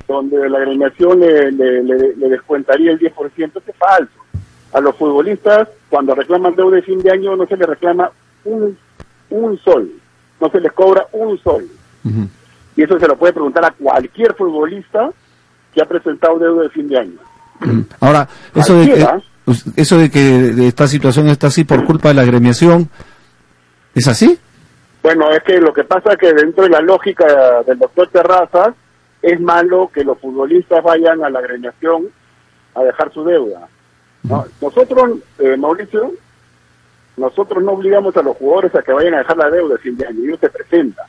donde 0.08 0.48
la 0.48 0.58
agremiación 0.58 1.20
le, 1.20 1.52
le, 1.52 2.28
descuentaría 2.28 2.90
el 2.90 2.98
10%, 2.98 3.62
es 3.66 3.76
falso. 3.76 4.12
A 4.72 4.80
los 4.80 4.96
futbolistas, 4.96 5.68
cuando 5.88 6.14
reclaman 6.14 6.54
deuda 6.54 6.76
de 6.76 6.82
fin 6.82 7.00
de 7.00 7.10
año, 7.10 7.36
no 7.36 7.46
se 7.46 7.56
les 7.56 7.68
reclama 7.68 8.10
un, 8.44 8.76
un 9.30 9.58
sol, 9.58 9.90
no 10.40 10.50
se 10.50 10.60
les 10.60 10.72
cobra 10.72 11.06
un 11.12 11.38
sol. 11.38 11.68
Y 12.76 12.82
eso 12.82 12.98
se 12.98 13.06
lo 13.06 13.16
puede 13.16 13.32
preguntar 13.32 13.64
a 13.64 13.72
cualquier 13.72 14.34
futbolista 14.34 15.10
que 15.74 15.82
ha 15.82 15.86
presentado 15.86 16.38
deuda 16.38 16.62
de 16.62 16.70
fin 16.70 16.88
de 16.88 16.98
año. 16.98 17.18
Ahora, 18.00 18.28
eso 18.54 18.74
de, 18.76 18.86
que, 18.86 19.06
eso 19.76 19.98
de 19.98 20.10
que 20.10 20.66
esta 20.66 20.88
situación 20.88 21.28
está 21.28 21.48
así 21.48 21.64
por 21.64 21.84
culpa 21.84 22.08
de 22.08 22.14
la 22.14 22.22
agremiación, 22.22 22.88
¿es 23.94 24.08
así? 24.08 24.38
Bueno, 25.02 25.30
es 25.30 25.42
que 25.42 25.58
lo 25.60 25.72
que 25.72 25.84
pasa 25.84 26.12
es 26.12 26.18
que 26.18 26.32
dentro 26.32 26.64
de 26.64 26.70
la 26.70 26.80
lógica 26.80 27.62
del 27.62 27.78
doctor 27.78 28.08
Terrazas, 28.08 28.74
es 29.22 29.40
malo 29.40 29.90
que 29.92 30.04
los 30.04 30.18
futbolistas 30.18 30.82
vayan 30.82 31.22
a 31.22 31.30
la 31.30 31.40
agremiación 31.40 32.08
a 32.74 32.82
dejar 32.82 33.12
su 33.12 33.24
deuda. 33.24 33.68
Nosotros, 34.60 35.18
eh, 35.38 35.56
Mauricio, 35.56 36.12
nosotros 37.16 37.62
no 37.62 37.72
obligamos 37.72 38.16
a 38.16 38.22
los 38.22 38.36
jugadores 38.36 38.74
a 38.74 38.82
que 38.82 38.92
vayan 38.92 39.14
a 39.14 39.18
dejar 39.18 39.36
la 39.36 39.50
deuda 39.50 39.76
sin 39.82 40.02
año, 40.04 40.24
ellos 40.24 40.40
se 40.40 40.50
presentan 40.50 41.06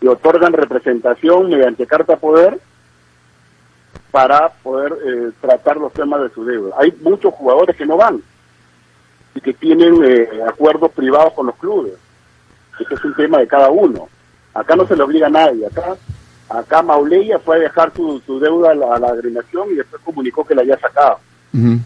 y 0.00 0.06
otorgan 0.08 0.52
representación 0.52 1.48
mediante 1.48 1.86
carta 1.86 2.16
poder 2.16 2.58
para 4.10 4.50
poder 4.62 4.92
eh, 5.04 5.30
tratar 5.40 5.78
los 5.78 5.92
temas 5.92 6.22
de 6.22 6.30
su 6.30 6.44
deuda. 6.44 6.74
Hay 6.78 6.92
muchos 7.02 7.32
jugadores 7.34 7.76
que 7.76 7.86
no 7.86 7.96
van 7.96 8.22
y 9.36 9.40
que 9.40 9.54
tienen 9.54 10.02
eh, 10.04 10.28
acuerdos 10.48 10.90
privados 10.90 11.32
con 11.34 11.46
los 11.46 11.56
clubes. 11.56 11.92
Este 12.80 12.94
es 12.94 13.04
un 13.04 13.14
tema 13.14 13.38
de 13.38 13.46
cada 13.46 13.70
uno. 13.70 14.08
Acá 14.52 14.74
no 14.74 14.86
se 14.86 14.96
le 14.96 15.02
obliga 15.04 15.28
a 15.28 15.30
nadie. 15.30 15.66
Acá 15.66 15.96
Acá 16.48 16.82
Mauleya 16.82 17.38
fue 17.40 17.56
a 17.56 17.60
dejar 17.60 17.92
su, 17.94 18.20
deuda 18.38 18.70
a 18.70 18.98
la, 18.98 19.08
agremiación 19.08 19.68
y 19.72 19.74
después 19.74 20.00
comunicó 20.04 20.44
que 20.44 20.54
la 20.54 20.62
había 20.62 20.78
sacado. 20.78 21.18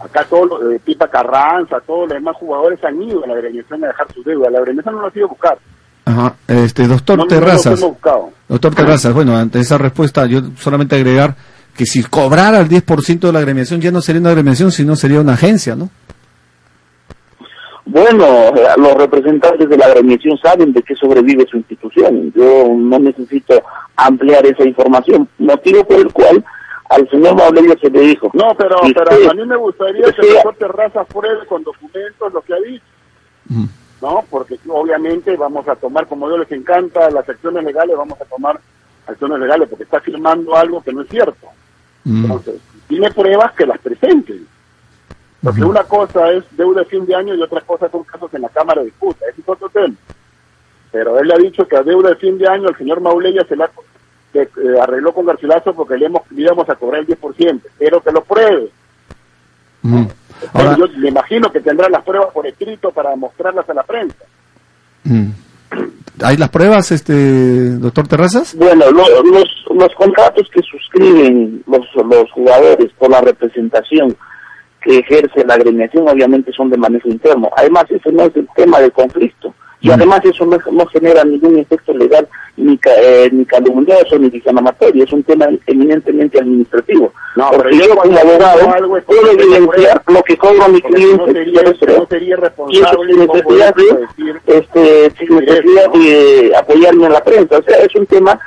Acá 0.01 0.27
todos 0.29 0.49
los, 0.49 0.81
Pipa 0.83 1.09
Carranza, 1.09 1.81
todos 1.87 2.09
los 2.09 2.15
demás 2.15 2.35
jugadores 2.37 2.85
han 2.85 3.01
ido 3.01 3.23
a 3.23 3.29
la 3.29 3.35
agremiación 3.35 3.85
a 3.85 3.87
dejar 3.89 4.13
su 4.13 4.23
deuda. 4.25 4.51
La 4.51 4.59
agremiación 4.59 4.97
no 4.97 5.03
lo 5.03 5.07
ha 5.07 5.13
sido 5.13 5.29
buscar. 5.29 5.57
Ajá. 6.05 6.35
Este, 6.49 6.89
doctor 6.89 7.27
Terrazas. 7.29 7.81
doctor 7.81 8.75
Terrazas, 8.75 9.15
bueno, 9.15 9.37
ante 9.37 9.61
esa 9.61 9.79
respuesta 9.79 10.27
yo 10.27 10.41
solamente 10.59 10.97
agregar 10.97 11.37
que 11.77 11.87
si 11.87 12.03
cobrara 12.03 12.59
el 12.59 12.69
10% 12.69 13.21
de 13.21 13.33
la 13.33 13.39
agremiación 13.39 13.81
ya 13.81 13.93
no 13.93 14.03
sería 14.03 14.21
una 14.21 14.31
agremiación, 14.31 14.73
sino 14.73 14.97
sería 14.97 15.21
una 15.21 15.35
agencia, 15.35 15.77
¿no? 15.77 15.89
Bueno, 17.91 18.53
los 18.77 18.95
representantes 18.95 19.69
de 19.69 19.77
la 19.77 19.87
agremiación 19.87 20.39
saben 20.39 20.73
de 20.73 20.81
qué 20.81 20.95
sobrevive 20.95 21.45
su 21.51 21.57
institución. 21.57 22.33
Yo 22.37 22.69
no 22.69 23.01
necesito 23.01 23.61
ampliar 23.97 24.47
esa 24.47 24.63
información, 24.63 25.29
motivo 25.39 25.83
por 25.85 25.99
el 25.99 26.13
cual 26.13 26.45
al 26.89 27.11
señor 27.11 27.35
Mauleyo 27.35 27.77
se 27.81 27.91
le 27.91 28.01
dijo. 28.03 28.31
No, 28.33 28.55
pero, 28.57 28.77
pero 28.95 29.31
a 29.31 29.35
mí 29.35 29.45
me 29.45 29.57
gustaría 29.57 30.05
que 30.13 30.21
el 30.21 30.35
doctor 30.35 30.55
Terraza 30.55 31.03
pruebe 31.03 31.45
con 31.47 31.65
documentos 31.65 32.33
lo 32.33 32.41
que 32.43 32.55
ha 32.55 32.61
dicho. 32.61 32.85
¿No? 34.01 34.25
Porque 34.31 34.57
obviamente 34.69 35.37
vamos 35.37 35.67
a 35.67 35.75
tomar, 35.75 36.07
como 36.07 36.27
a 36.27 36.29
ellos 36.29 36.49
les 36.49 36.61
encanta, 36.61 37.11
las 37.11 37.29
acciones 37.29 37.65
legales, 37.65 37.97
vamos 37.97 38.21
a 38.21 38.25
tomar 38.25 38.61
acciones 39.09 39.41
legales 39.41 39.69
porque 39.69 39.85
está 39.85 40.01
firmando 40.01 40.55
algo 40.55 40.81
que 40.81 40.93
no 40.93 41.03
es 41.03 41.09
cierto. 41.09 41.49
Entonces, 42.07 42.61
tiene 42.87 43.11
pruebas 43.11 43.53
que 43.55 43.67
las 43.67 43.79
presenten. 43.81 44.47
Porque 45.43 45.65
una 45.65 45.85
cosa 45.85 46.31
es 46.33 46.45
deuda 46.57 46.81
de 46.81 46.87
fin 46.87 47.07
de 47.07 47.15
año 47.15 47.35
y 47.35 47.43
otra 47.43 47.61
cosa 47.63 47.89
son 47.91 48.05
casos 48.05 48.33
en 48.35 48.43
la 48.43 48.49
Cámara 48.51 48.83
de 48.83 48.87
Disputa. 48.87 49.25
Ese 49.31 49.41
es 49.41 49.49
otro 49.49 49.69
tema. 49.71 49.95
Pero 50.93 51.19
él 51.19 51.29
le 51.29 51.35
ha 51.35 51.39
dicho 51.39 51.67
que 51.67 51.77
a 51.77 51.83
deuda 51.83 52.11
de 52.11 52.17
fin 52.17 52.37
de 52.37 52.47
año 52.47 52.69
el 52.69 52.77
señor 52.77 53.01
Mauleya 53.01 53.45
se 53.49 53.57
la 53.57 53.71
eh, 54.35 54.49
arregló 54.81 55.15
con 55.15 55.25
Garcilaso 55.25 55.73
porque 55.73 55.97
le, 55.97 56.07
hemos, 56.07 56.23
íbamos 56.33 56.69
a 56.69 56.75
cobrar 56.75 57.01
el 57.01 57.07
10%. 57.07 57.61
Pero 57.79 58.03
que 58.03 58.13
lo 58.13 58.23
pruebe. 58.23 58.71
Yo 59.83 60.87
me 60.99 61.09
imagino 61.09 61.51
que 61.51 61.61
tendrá 61.61 61.89
las 61.89 62.03
pruebas 62.03 62.33
por 62.33 62.47
escrito 62.47 62.91
para 62.91 63.17
mostrarlas 63.17 63.69
a 63.69 63.75
la 63.75 63.83
prensa. 63.83 64.25
¿Hay 66.23 66.37
las 66.37 66.51
pruebas, 66.51 66.93
este 66.93 67.71
doctor 67.79 68.07
Terrazas? 68.07 68.55
Bueno, 68.57 68.91
los, 68.91 69.09
los 69.75 69.95
contratos 69.95 70.49
que 70.53 70.61
suscriben 70.63 71.63
los, 71.67 71.87
los 71.95 72.31
jugadores 72.33 72.93
por 72.99 73.11
la 73.11 73.23
representación 73.23 74.15
que 74.83 74.99
ejerce 74.99 75.45
la 75.45 75.55
agremiación 75.55 76.09
obviamente 76.09 76.53
son 76.53 76.71
de 76.71 76.79
manejo 76.79 77.09
interno. 77.09 77.51
Además, 77.57 77.85
ese 77.91 78.13
no 78.13 78.25
es 78.25 78.37
el 78.37 78.49
tema 78.55 78.81
del 78.81 78.93
conflicto. 78.93 79.55
Y 79.83 79.91
además 79.91 80.21
eso 80.25 80.45
no, 80.45 80.87
genera 80.87 81.25
ningún 81.25 81.59
efecto 81.59 81.95
legal 81.95 82.29
ni, 82.57 82.79
eh, 82.85 83.31
ni 83.33 83.47
calumnioso 83.47 84.19
ni 84.19 84.29
difamatorio, 84.29 85.05
es 85.05 85.13
un 85.13 85.23
tema 85.23 85.49
eminentemente 85.67 86.39
administrativo. 86.39 87.11
No, 87.35 87.51
Porque 87.51 87.79
yo 87.79 87.97
como 87.97 88.19
abogado 88.19 89.01
puedo 89.07 89.31
evidenciar 89.31 90.03
lo 90.07 90.23
que 90.23 90.37
cobra 90.37 90.69
mi 90.69 90.83
cliente 90.83 91.17
no 91.17 91.33
sería, 91.33 91.63
no 91.63 92.07
sería 92.07 92.37
responsable 92.37 93.15
sin 93.15 93.27
necesidad 93.27 93.75
de, 93.75 94.59
este, 94.59 95.11
sin 95.19 95.37
necesidad 95.37 95.93
de 95.93 96.53
apoyarme 96.59 97.07
en 97.07 97.13
la 97.13 97.25
prensa. 97.25 97.59
O 97.59 97.63
sea, 97.63 97.79
es 97.79 97.95
un 97.95 98.05
tema 98.05 98.39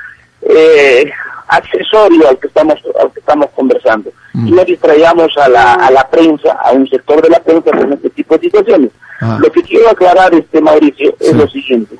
eh, 0.44 1.10
accesorio 1.48 2.28
al 2.28 2.38
que 2.38 2.46
estamos 2.48 2.80
al 3.00 3.10
que 3.12 3.20
estamos 3.20 3.50
conversando. 3.54 4.10
Y 4.34 4.50
no 4.50 4.64
distraigamos 4.64 5.36
a 5.38 5.48
la, 5.48 5.74
a 5.74 5.90
la 5.90 6.08
prensa 6.08 6.52
a 6.52 6.72
un 6.72 6.88
sector 6.88 7.22
de 7.22 7.30
la 7.30 7.40
prensa 7.40 7.70
con 7.70 7.92
este 7.92 8.10
tipo 8.10 8.36
de 8.36 8.40
situaciones. 8.42 8.90
Ah. 9.20 9.38
lo 9.40 9.50
que 9.50 9.62
quiero 9.62 9.88
aclarar 9.90 10.34
este 10.34 10.60
Mauricio 10.60 11.14
es 11.20 11.32
lo 11.34 11.46
siguiente. 11.48 11.96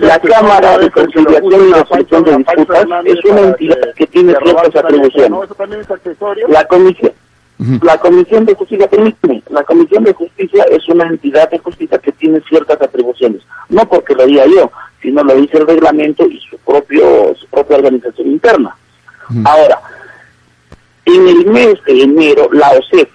La 0.00 0.18
Cámara 0.18 0.78
de 0.78 0.90
Conciliación 0.90 1.68
y 1.68 1.72
Resolución 1.72 2.24
de 2.24 2.36
Disputas 2.36 2.86
es 3.04 3.24
una 3.24 3.40
entidad 3.40 3.94
que 3.94 4.06
tiene 4.06 4.34
ciertas 4.42 4.76
atribuciones. 4.76 5.48
la 6.48 6.64
comisión 6.64 7.12
la 7.80 7.96
Comisión 7.98 8.44
de 8.44 8.54
Justicia, 8.54 8.88
la 9.50 9.62
Comisión 9.62 10.02
de 10.02 10.12
Justicia 10.14 10.64
es 10.68 10.88
una 10.88 11.06
entidad 11.06 11.48
de 11.48 11.58
justicia 11.58 11.98
que 11.98 12.10
tiene 12.10 12.40
ciertas 12.48 12.80
atribuciones, 12.82 13.42
no 13.68 13.88
porque 13.88 14.14
lo 14.14 14.26
diga 14.26 14.44
yo, 14.46 14.72
sino 15.00 15.22
lo 15.22 15.36
dice 15.36 15.58
el 15.58 15.68
reglamento 15.68 16.26
y 16.26 16.40
su 16.40 16.51
propio 16.64 17.34
su 17.34 17.46
propia 17.46 17.76
organización 17.76 18.28
interna. 18.28 18.76
Ahora, 19.44 19.80
en 21.04 21.28
el 21.28 21.46
mes 21.46 21.74
de 21.86 22.02
enero, 22.02 22.48
la 22.52 22.70
OCEF, 22.70 23.08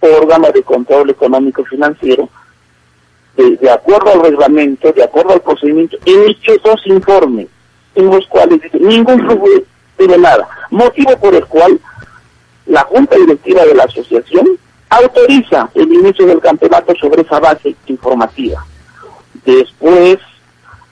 órgano 0.00 0.50
de 0.52 0.62
control 0.62 1.10
económico 1.10 1.64
financiero, 1.64 2.28
de, 3.36 3.70
acuerdo 3.70 4.12
al 4.12 4.22
reglamento, 4.22 4.92
de 4.92 5.04
acuerdo 5.04 5.32
al 5.32 5.40
procedimiento, 5.40 5.96
emitió 6.04 6.54
dos 6.64 6.80
informes 6.86 7.48
en 7.94 8.06
los 8.06 8.26
cuales 8.26 8.60
dice 8.60 8.78
ningún 8.78 9.20
flujo 9.20 9.46
de 9.98 10.18
nada, 10.18 10.48
motivo 10.70 11.16
por 11.18 11.34
el 11.34 11.44
cual 11.46 11.78
la 12.66 12.82
Junta 12.82 13.16
Directiva 13.16 13.64
de 13.64 13.74
la 13.74 13.84
Asociación 13.84 14.58
autoriza 14.88 15.70
el 15.74 15.92
inicio 15.92 16.26
del 16.26 16.40
campeonato 16.40 16.94
sobre 16.96 17.22
esa 17.22 17.40
base 17.40 17.74
informativa. 17.86 18.64
Después 19.44 20.18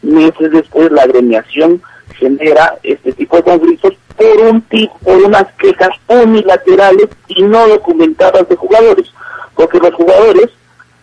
meses 0.02 0.50
después 0.52 0.90
la 0.90 1.02
agremiación 1.02 1.82
genera 2.18 2.76
este 2.82 3.12
tipo 3.12 3.36
de 3.36 3.42
conflictos 3.42 3.94
por 4.16 4.40
un 4.46 4.60
tipo, 4.62 4.98
por 4.98 5.16
unas 5.16 5.46
quejas 5.58 5.90
unilaterales 6.08 7.08
y 7.28 7.42
no 7.42 7.66
documentadas 7.68 8.48
de 8.48 8.56
jugadores, 8.56 9.10
porque 9.54 9.78
los 9.78 9.94
jugadores 9.94 10.50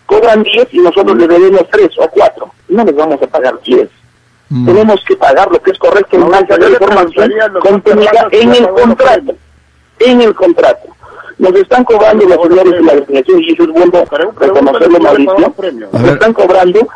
cobran 0.06 0.44
10 0.44 0.68
y 0.72 0.80
nosotros 0.80 1.18
le 1.18 1.28
debemos 1.28 1.64
3 1.72 1.90
o 2.00 2.10
4, 2.10 2.52
no 2.70 2.86
les 2.86 2.96
vamos 2.96 3.22
a 3.22 3.28
pagar 3.28 3.60
10. 3.64 3.90
Mm. 4.50 4.66
Tenemos 4.66 5.04
que 5.06 5.16
pagar 5.16 5.52
lo 5.52 5.62
que 5.62 5.72
es 5.72 5.80
correcto 5.80 6.16
en 6.16 6.22
no, 6.22 6.30
de 6.30 6.72
información 6.72 7.32
contenida 7.60 8.28
en 8.32 8.54
el 8.54 8.70
contrato, 8.70 9.36
en 10.00 10.22
el 10.22 10.36
contrato. 10.36 10.88
nos 11.38 11.54
están 11.56 11.84
cobrando 11.84 12.26
los 12.26 12.42
señores 12.42 12.72
de 12.72 12.82
la 12.82 12.92
agremiación 12.94 13.44
y 13.44 13.52
eso 13.52 13.64
es 13.64 13.70
bueno 13.70 14.06
reconocerlo, 14.40 15.00
Mauricio. 15.00 15.54
Nos 15.92 16.04
están 16.04 16.34
cobrando 16.34 16.88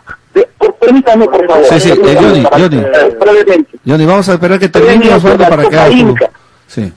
permítame, 0.82 1.26
por 1.26 1.48
favor. 1.48 1.66
Sí, 1.66 1.80
sí, 1.80 1.90
eh, 1.92 2.18
Johnny, 2.20 2.44
Johnny. 2.44 2.84
Brevemente. 3.20 3.80
Johnny, 3.86 4.06
vamos 4.06 4.28
a 4.30 4.34
esperar 4.34 4.60
que 4.60 4.70
termine 4.70 5.14
Osvaldo 5.14 5.48
para 5.48 5.70
que 5.70 5.78
haga 5.78 6.32
Sí. 6.68 6.92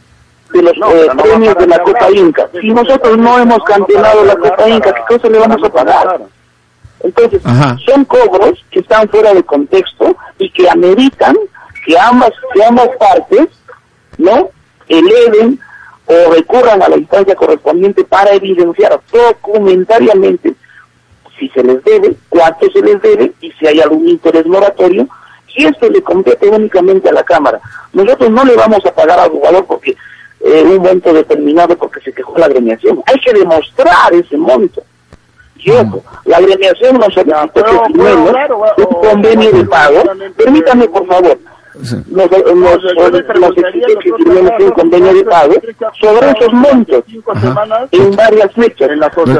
De 0.52 0.62
los 0.62 0.72
eh, 0.72 1.08
premios 1.20 1.54
de 1.56 1.66
la 1.66 1.78
Copa 1.80 2.10
Inca. 2.10 2.48
Si 2.60 2.68
nosotros 2.68 3.18
no 3.18 3.38
hemos 3.38 3.62
campeonado 3.64 4.24
la 4.24 4.36
Copa 4.36 4.68
Inca, 4.68 4.92
¿qué 4.94 5.02
cosa 5.08 5.28
le 5.28 5.38
vamos 5.38 5.62
a 5.62 5.68
pagar? 5.68 6.20
Entonces, 7.00 7.42
son 7.84 8.04
cobros 8.06 8.64
que 8.70 8.80
están 8.80 9.08
fuera 9.08 9.34
de 9.34 9.42
contexto 9.42 10.16
y 10.38 10.50
que 10.50 10.68
ameritan 10.70 11.36
que 11.84 11.98
ambas, 11.98 12.30
que 12.54 12.64
ambas 12.64 12.88
partes, 12.98 13.48
¿no? 14.16 14.48
Eleven 14.88 15.60
o 16.06 16.32
recurran 16.32 16.82
a 16.82 16.88
la 16.88 16.96
instancia 16.96 17.34
correspondiente 17.34 18.04
para 18.04 18.32
evidenciar 18.32 19.00
documentariamente 19.12 20.54
si 21.38 21.48
se 21.50 21.62
les 21.62 21.82
debe, 21.84 22.14
cuánto 22.28 22.70
se 22.70 22.80
les 22.80 23.00
debe 23.00 23.32
y 23.40 23.50
si 23.52 23.66
hay 23.66 23.80
algún 23.80 24.08
interés 24.08 24.46
moratorio, 24.46 25.08
y 25.56 25.66
esto 25.66 25.88
le 25.88 26.02
compete 26.02 26.48
únicamente 26.48 27.08
a 27.08 27.12
la 27.12 27.22
Cámara. 27.22 27.60
Nosotros 27.92 28.30
no 28.30 28.44
le 28.44 28.56
vamos 28.56 28.84
a 28.84 28.94
pagar 28.94 29.20
al 29.20 29.30
jugador 29.30 29.64
porque 29.66 29.96
eh, 30.40 30.62
un 30.62 30.78
monto 30.78 31.12
determinado 31.12 31.76
porque 31.76 32.00
se 32.00 32.12
quejó 32.12 32.36
la 32.38 32.46
agremiación. 32.46 33.02
Hay 33.06 33.18
que 33.20 33.32
demostrar 33.32 34.12
ese 34.12 34.36
monto. 34.36 34.82
Y 35.56 35.70
ojo, 35.70 36.02
la 36.24 36.38
agremiación 36.38 36.98
nos 36.98 37.14
solicitó 37.14 37.64
que 37.64 38.82
un 38.82 39.00
convenio 39.00 39.50
de 39.52 39.64
pago. 39.64 40.02
Permítame, 40.36 40.88
por 40.88 41.06
favor, 41.06 41.38
nos, 41.74 42.30
nos, 42.54 43.56
exige 43.56 43.96
que 44.00 44.12
firmemos 44.16 44.52
un 44.60 44.70
convenio 44.70 45.14
de 45.14 45.24
pago 45.24 45.54
sobre 46.00 46.30
esos 46.30 46.52
montos 46.52 47.04
en 47.90 48.16
varias 48.16 48.52
fechas. 48.52 48.90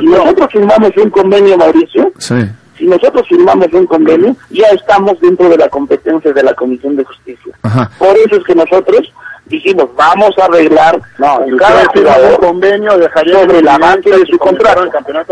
Si 0.00 0.06
nosotros 0.06 0.48
firmamos 0.50 0.90
un 0.96 1.10
convenio, 1.10 1.56
Mauricio, 1.56 2.12
si 2.18 2.86
nosotros 2.86 3.26
firmamos 3.28 3.68
un 3.72 3.86
convenio, 3.86 4.36
ya 4.50 4.66
estamos 4.68 5.20
dentro 5.20 5.48
de 5.48 5.56
la 5.56 5.68
competencia 5.68 6.32
de 6.32 6.42
la 6.42 6.54
Comisión 6.54 6.96
de 6.96 7.04
Justicia. 7.04 7.54
Por 7.98 8.16
eso 8.16 8.36
es 8.36 8.44
que 8.44 8.54
nosotros 8.54 9.12
dijimos, 9.46 9.88
vamos 9.96 10.30
a 10.38 10.46
arreglar 10.46 11.00
no, 11.18 11.40
cada 11.58 11.84
jugador 11.86 12.40
convenio 12.40 12.96
dejaría 12.98 13.40
sobre 13.40 13.62
la 13.62 13.78
base 13.78 14.10
de 14.10 14.26
su 14.26 14.38
contrato. 14.38 14.84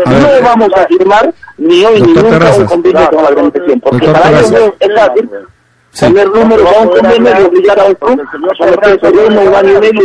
No 0.05 0.27
vamos 0.41 0.69
a 0.75 0.85
firmar 0.87 1.33
ni 1.57 1.83
hoy 1.83 2.01
ni 2.01 2.13
nunca 2.13 2.55
un 2.55 2.65
convenio 2.65 3.09
con 3.09 3.23
la 3.23 3.29
organización, 3.29 3.79
porque 3.81 4.07
para 4.07 4.29
ellos 4.29 4.73
es 4.79 4.93
fácil 4.95 5.29
Sí. 5.93 6.07
Poner 6.07 6.27
números 6.27 6.67
a 6.75 6.81
un 6.81 6.89
convenio 6.89 7.39
y 7.39 7.43
obligar 7.43 7.79
a 7.79 7.85
otro 7.85 8.07
a 8.09 8.55
someterse 8.55 9.07
a 9.07 9.11
un 9.11 9.55
año 9.55 9.77
y 9.77 9.79
medio, 9.79 10.01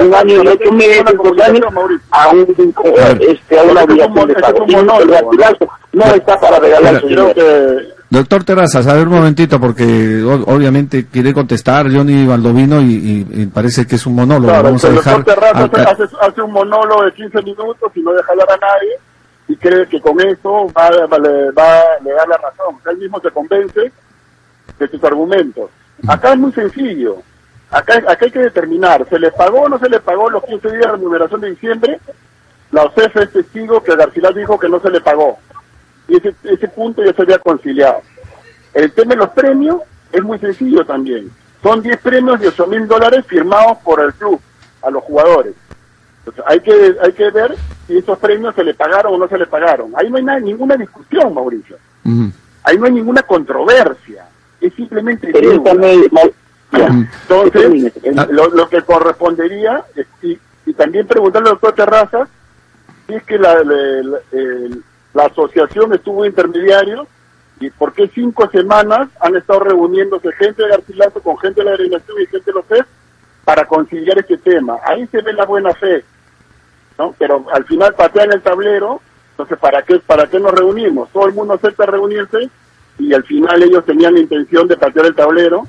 un 0.00 0.14
año 0.14 0.42
y 0.42 0.48
ocho 0.48 0.72
meses, 0.72 1.04
dos 1.22 1.40
años, 1.40 1.66
a, 2.10 2.28
un, 2.30 2.74
este, 3.20 3.58
a 3.58 3.62
una 3.64 3.82
obligación 3.82 4.28
de 4.28 4.34
pago. 4.36 4.64
Y 4.66 4.74
no, 4.76 5.00
el 5.00 5.10
no 5.92 6.04
está 6.06 6.40
para 6.40 6.58
regalar 6.58 7.02
Doctor 8.08 8.42
Terrazas, 8.42 8.86
a 8.88 8.94
ver 8.94 9.06
un 9.06 9.14
momentito, 9.14 9.60
porque 9.60 9.84
obviamente 10.24 11.06
quiere 11.06 11.32
contestar 11.34 11.86
Johnny 11.94 12.26
Valdovino 12.26 12.80
y, 12.80 13.26
y, 13.30 13.46
parece 13.46 13.86
que 13.86 13.96
es 13.96 14.06
un 14.06 14.16
monólogo. 14.16 14.48
Claro, 14.48 14.64
Vamos 14.64 14.84
el 14.84 14.94
doctor 14.96 15.24
Terrazas 15.24 15.70
hace, 15.74 16.04
hace, 16.20 16.42
un 16.42 16.50
monólogo 16.50 17.04
de 17.04 17.12
15 17.12 17.42
minutos 17.42 17.92
y 17.94 18.00
no 18.00 18.12
deja 18.12 18.32
hablar 18.32 18.48
a 18.50 18.56
nadie 18.56 18.98
y 19.48 19.56
cree 19.56 19.86
que 19.86 20.00
con 20.00 20.18
eso 20.20 20.66
va, 20.76 20.90
va, 21.06 21.18
le, 21.18 21.50
va, 21.52 21.82
le 22.02 22.10
da 22.10 22.26
la 22.26 22.36
razón. 22.38 22.76
Él 22.90 22.96
mismo 22.96 23.20
se 23.20 23.30
convence 23.30 23.92
de 24.80 24.88
sus 24.88 25.04
argumentos. 25.04 25.70
Acá 26.08 26.32
es 26.32 26.38
muy 26.38 26.52
sencillo. 26.52 27.22
Acá, 27.70 27.98
acá 27.98 28.24
hay 28.24 28.30
que 28.32 28.40
determinar, 28.40 29.06
¿se 29.08 29.18
le 29.18 29.30
pagó 29.30 29.60
o 29.60 29.68
no 29.68 29.78
se 29.78 29.88
le 29.88 30.00
pagó 30.00 30.28
los 30.28 30.42
15 30.44 30.68
días 30.70 30.86
de 30.86 30.92
remuneración 30.92 31.40
de 31.40 31.50
diciembre? 31.50 32.00
La 32.72 32.82
OCEF 32.82 33.16
es 33.16 33.32
testigo 33.32 33.82
que 33.82 33.94
García 33.94 34.30
dijo 34.34 34.58
que 34.58 34.68
no 34.68 34.80
se 34.80 34.90
le 34.90 35.00
pagó. 35.00 35.38
Y 36.08 36.16
ese, 36.16 36.34
ese 36.42 36.66
punto 36.68 37.04
ya 37.04 37.12
se 37.12 37.22
había 37.22 37.38
conciliado. 37.38 38.02
El 38.74 38.90
tema 38.92 39.10
de 39.10 39.20
los 39.20 39.30
premios 39.30 39.82
es 40.12 40.22
muy 40.22 40.38
sencillo 40.38 40.84
también. 40.84 41.30
Son 41.62 41.80
10 41.80 42.00
premios 42.00 42.40
de 42.40 42.48
8 42.48 42.66
mil 42.66 42.88
dólares 42.88 43.24
firmados 43.26 43.78
por 43.84 44.00
el 44.00 44.12
club 44.14 44.40
a 44.82 44.90
los 44.90 45.04
jugadores. 45.04 45.54
Entonces, 46.20 46.44
hay 46.46 46.60
que, 46.60 46.96
hay 47.02 47.12
que 47.12 47.30
ver 47.30 47.54
si 47.86 47.98
esos 47.98 48.18
premios 48.18 48.54
se 48.54 48.64
le 48.64 48.74
pagaron 48.74 49.14
o 49.14 49.18
no 49.18 49.28
se 49.28 49.38
le 49.38 49.46
pagaron. 49.46 49.92
Ahí 49.94 50.10
no 50.10 50.16
hay 50.16 50.24
nada, 50.24 50.40
ninguna 50.40 50.76
discusión, 50.76 51.32
Mauricio. 51.34 51.76
Ahí 52.64 52.78
no 52.78 52.86
hay 52.86 52.92
ninguna 52.92 53.22
controversia 53.22 54.29
es 54.60 54.74
simplemente 54.74 55.32
Entonces, 56.72 57.92
lo, 58.30 58.68
que 58.68 58.82
correspondería, 58.82 59.84
y, 60.22 60.38
y, 60.66 60.72
también 60.74 61.06
preguntarle 61.06 61.48
al 61.48 61.54
doctor 61.54 61.74
Terrazas, 61.74 62.28
si 63.06 63.14
es 63.14 63.22
que 63.24 63.38
la, 63.38 63.62
la, 65.12 65.24
asociación 65.24 65.92
estuvo 65.92 66.24
intermediario 66.24 67.06
y 67.58 67.70
por 67.70 67.92
qué 67.92 68.08
cinco 68.14 68.48
semanas 68.50 69.08
han 69.20 69.36
estado 69.36 69.60
reuniéndose 69.60 70.30
gente 70.32 70.62
de 70.62 70.68
Garcilaso 70.68 71.20
con 71.20 71.36
gente 71.38 71.60
de 71.60 71.64
la 71.64 71.76
delegación 71.76 72.20
y 72.20 72.26
gente 72.26 72.50
de 72.50 72.52
los 72.52 72.64
FED 72.66 72.84
para 73.44 73.66
conciliar 73.66 74.18
este 74.18 74.38
tema. 74.38 74.76
Ahí 74.84 75.06
se 75.08 75.20
ve 75.20 75.32
la 75.32 75.44
buena 75.44 75.74
fe, 75.74 76.04
¿no? 76.96 77.14
Pero 77.18 77.44
al 77.52 77.64
final 77.64 77.94
patean 77.94 78.32
el 78.32 78.40
tablero, 78.42 79.00
entonces 79.32 79.58
¿para 79.58 79.82
qué, 79.82 79.98
para 79.98 80.28
qué 80.28 80.38
nos 80.38 80.52
reunimos? 80.52 81.10
Todo 81.10 81.26
el 81.26 81.34
mundo 81.34 81.54
acepta 81.54 81.84
reunirse 81.86 82.48
y 82.98 83.12
al 83.14 83.24
final 83.24 83.62
ellos 83.62 83.84
tenían 83.84 84.14
la 84.14 84.20
intención 84.20 84.68
de 84.68 84.76
patear 84.76 85.06
el 85.06 85.14
tablero 85.14 85.66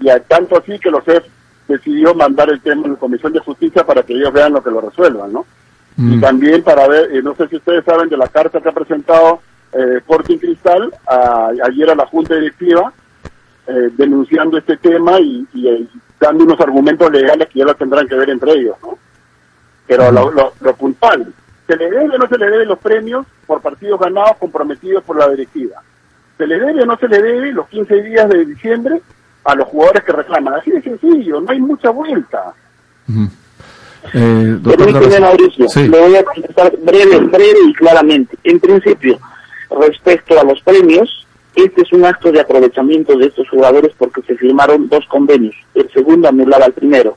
y 0.00 0.08
tanto 0.28 0.58
así 0.58 0.78
que 0.78 0.90
los 0.90 1.04
CEF 1.04 1.24
decidió 1.68 2.14
mandar 2.14 2.50
el 2.50 2.60
tema 2.60 2.86
en 2.86 2.92
la 2.92 2.98
Comisión 2.98 3.32
de 3.32 3.40
Justicia 3.40 3.84
para 3.84 4.02
que 4.02 4.14
ellos 4.14 4.32
vean 4.32 4.52
lo 4.52 4.62
que 4.62 4.70
lo 4.70 4.80
resuelvan, 4.80 5.32
¿no? 5.32 5.46
Y 5.98 6.16
mm. 6.16 6.20
también 6.20 6.62
para 6.62 6.86
ver, 6.86 7.10
eh, 7.12 7.22
no 7.22 7.34
sé 7.34 7.48
si 7.48 7.56
ustedes 7.56 7.84
saben 7.84 8.08
de 8.08 8.16
la 8.16 8.28
carta 8.28 8.60
que 8.60 8.68
ha 8.68 8.72
presentado 8.72 9.40
eh, 9.72 9.96
Sporting 9.98 10.38
Cristal 10.38 10.92
ayer 11.64 11.90
a 11.90 11.94
la 11.94 12.06
Junta 12.06 12.34
Directiva 12.34 12.92
eh, 13.66 13.90
denunciando 13.96 14.58
este 14.58 14.76
tema 14.76 15.18
y, 15.18 15.46
dando 16.20 16.44
unos 16.44 16.60
argumentos 16.60 17.10
legales 17.10 17.48
que 17.48 17.58
ya 17.58 17.64
lo 17.64 17.74
tendrán 17.74 18.06
que 18.06 18.14
ver 18.14 18.30
entre 18.30 18.52
ellos, 18.52 18.76
¿no? 18.82 18.98
Pero 19.86 20.10
lo, 20.10 20.30
lo, 20.30 20.52
lo 20.60 20.76
puntual, 20.76 21.32
¿se 21.66 21.76
le 21.76 21.90
debe 21.90 22.14
o 22.14 22.18
no 22.18 22.26
se 22.28 22.38
le 22.38 22.50
debe 22.50 22.64
los 22.64 22.78
premios 22.78 23.26
por 23.46 23.60
partidos 23.60 24.00
ganados 24.00 24.36
comprometidos 24.38 25.04
por 25.04 25.16
la 25.16 25.28
directiva? 25.28 25.82
¿Se 26.38 26.46
le 26.46 26.58
debe 26.58 26.82
o 26.82 26.86
no 26.86 26.96
se 26.98 27.08
le 27.08 27.22
debe 27.22 27.52
los 27.52 27.66
15 27.68 28.02
días 28.02 28.28
de 28.28 28.44
diciembre 28.44 29.00
a 29.44 29.54
los 29.54 29.68
jugadores 29.68 30.04
que 30.04 30.12
reclaman? 30.12 30.54
Así 30.54 30.70
de 30.70 30.82
sencillo, 30.82 31.40
no 31.40 31.50
hay 31.50 31.60
mucha 31.60 31.90
vuelta. 31.90 32.52
eh, 34.12 34.58
Mauricio, 35.20 35.66
le 35.74 36.00
voy 36.00 36.16
a 36.16 36.24
contestar 36.24 36.76
breve, 36.78 37.18
breve 37.18 37.58
y 37.68 37.72
claramente. 37.72 38.36
En 38.44 38.60
principio, 38.60 39.18
respecto 39.70 40.38
a 40.38 40.44
los 40.44 40.60
premios, 40.60 41.26
este 41.54 41.82
es 41.82 41.92
un 41.92 42.04
acto 42.04 42.30
de 42.30 42.40
aprovechamiento 42.40 43.16
de 43.16 43.26
estos 43.26 43.48
jugadores 43.48 43.92
porque 43.96 44.20
se 44.22 44.36
firmaron 44.36 44.88
dos 44.88 45.06
convenios. 45.06 45.54
El 45.74 45.90
segundo 45.90 46.28
anulaba 46.28 46.66
al 46.66 46.72
primero. 46.72 47.16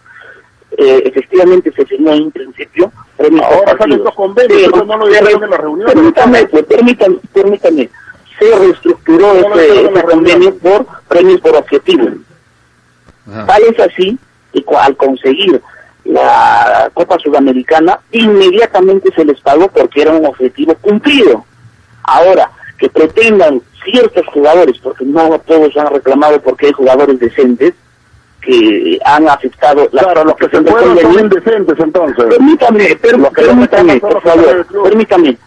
Eh, 0.78 1.02
efectivamente 1.04 1.74
se 1.74 1.84
firmó 1.86 2.14
en 2.14 2.30
principio 2.30 2.92
premios 3.18 3.44
Ahora 3.44 3.76
salen 3.76 3.98
estos 3.98 4.14
convenios, 4.14 4.72
no 4.86 4.98
lo 4.98 5.08
dijeron 5.08 5.44
en 5.44 5.50
la 5.50 5.58
reunión. 5.58 5.90
Permítame, 5.92 6.46
permítame, 6.46 7.18
permítame 7.34 7.90
se 8.39 8.58
reestructuró 8.58 9.34
este, 9.34 10.02
convenio 10.04 10.56
por 10.58 10.86
premios 11.08 11.41
por 11.41 11.56
objetivo. 11.56 12.08
Tal 13.45 13.62
es 13.63 13.80
así 13.80 14.17
que 14.52 14.63
al 14.75 14.95
conseguir 14.95 15.62
la 16.06 16.89
Copa 16.93 17.19
Sudamericana, 17.19 17.99
inmediatamente 18.12 19.10
se 19.15 19.25
les 19.25 19.39
pagó 19.41 19.67
porque 19.67 20.02
era 20.02 20.13
un 20.13 20.25
objetivo 20.25 20.73
cumplido. 20.75 21.45
Ahora, 22.04 22.49
que 22.80 22.89
pretendan 22.89 23.62
ciertos 23.84 24.25
jugadores, 24.28 24.80
porque 24.80 25.06
no 25.06 25.38
todos 25.39 25.75
han 25.78 25.93
reclamado 25.93 26.41
porque 26.41 26.67
hay 26.67 26.71
jugadores 26.71 27.19
decentes, 27.19 27.73
que 28.41 28.97
han 29.04 29.28
afectado 29.28 29.88
la 29.91 30.02
claro, 30.02 30.23
los 30.23 30.36
que 30.38 30.49
se 30.49 30.63
fueron 30.63 30.97
son 30.97 31.19
indecentes 31.19 31.80
entonces. 31.80 32.25
Permítame, 32.25 32.95
permítame, 32.95 33.99
por 33.99 34.21
favor, 34.21 34.65
permítame 34.84 35.38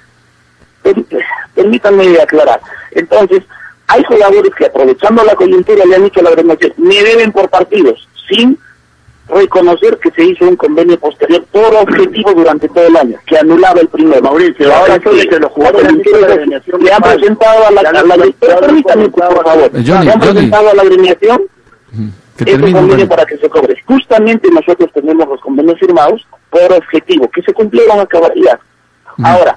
permítanme 1.54 2.20
aclarar. 2.20 2.60
Entonces, 2.94 3.42
hay 3.86 4.02
jugadores 4.04 4.54
que 4.56 4.66
aprovechando 4.66 5.24
la 5.24 5.34
coyuntura 5.34 5.84
le 5.84 5.96
han 5.96 6.04
dicho 6.04 6.20
a 6.20 6.24
la 6.24 6.30
agremiación, 6.30 6.72
me 6.78 7.02
deben 7.02 7.32
por 7.32 7.48
partidos, 7.48 8.08
sin 8.28 8.58
reconocer 9.28 9.98
que 9.98 10.10
se 10.10 10.24
hizo 10.24 10.46
un 10.46 10.56
convenio 10.56 10.98
posterior 10.98 11.44
por 11.50 11.74
objetivo 11.74 12.32
durante 12.34 12.68
todo 12.68 12.86
el 12.86 12.96
año, 12.96 13.18
que 13.26 13.38
anulaba 13.38 13.80
el 13.80 13.88
primero. 13.88 14.22
Mauricio, 14.22 14.74
ahora 14.74 14.98
que, 14.98 15.10
que 15.10 15.38
los 15.38 15.50
jugadores 15.52 15.92
le 15.92 16.92
han 16.92 17.02
presentado 17.02 17.66
a 17.66 17.70
la, 17.70 17.82
permítame 18.60 19.08
por 19.08 19.44
favor, 19.44 19.70
le 19.72 19.92
han 19.92 20.20
presentado 20.20 20.70
a 20.70 20.74
la 20.74 20.82
agremiación 20.82 21.42
ese 22.38 22.72
convenio 22.72 23.08
para 23.08 23.24
que 23.24 23.36
se 23.36 23.48
cobre. 23.48 23.76
Justamente 23.86 24.48
nosotros 24.50 24.90
tenemos 24.92 25.28
los 25.28 25.40
convenios 25.40 25.78
firmados 25.78 26.26
por 26.50 26.72
objetivo, 26.72 27.30
que 27.30 27.42
se 27.42 27.52
cumplieron 27.52 28.00
a 28.00 28.06
cabalidad. 28.06 28.58
Ahora, 29.22 29.56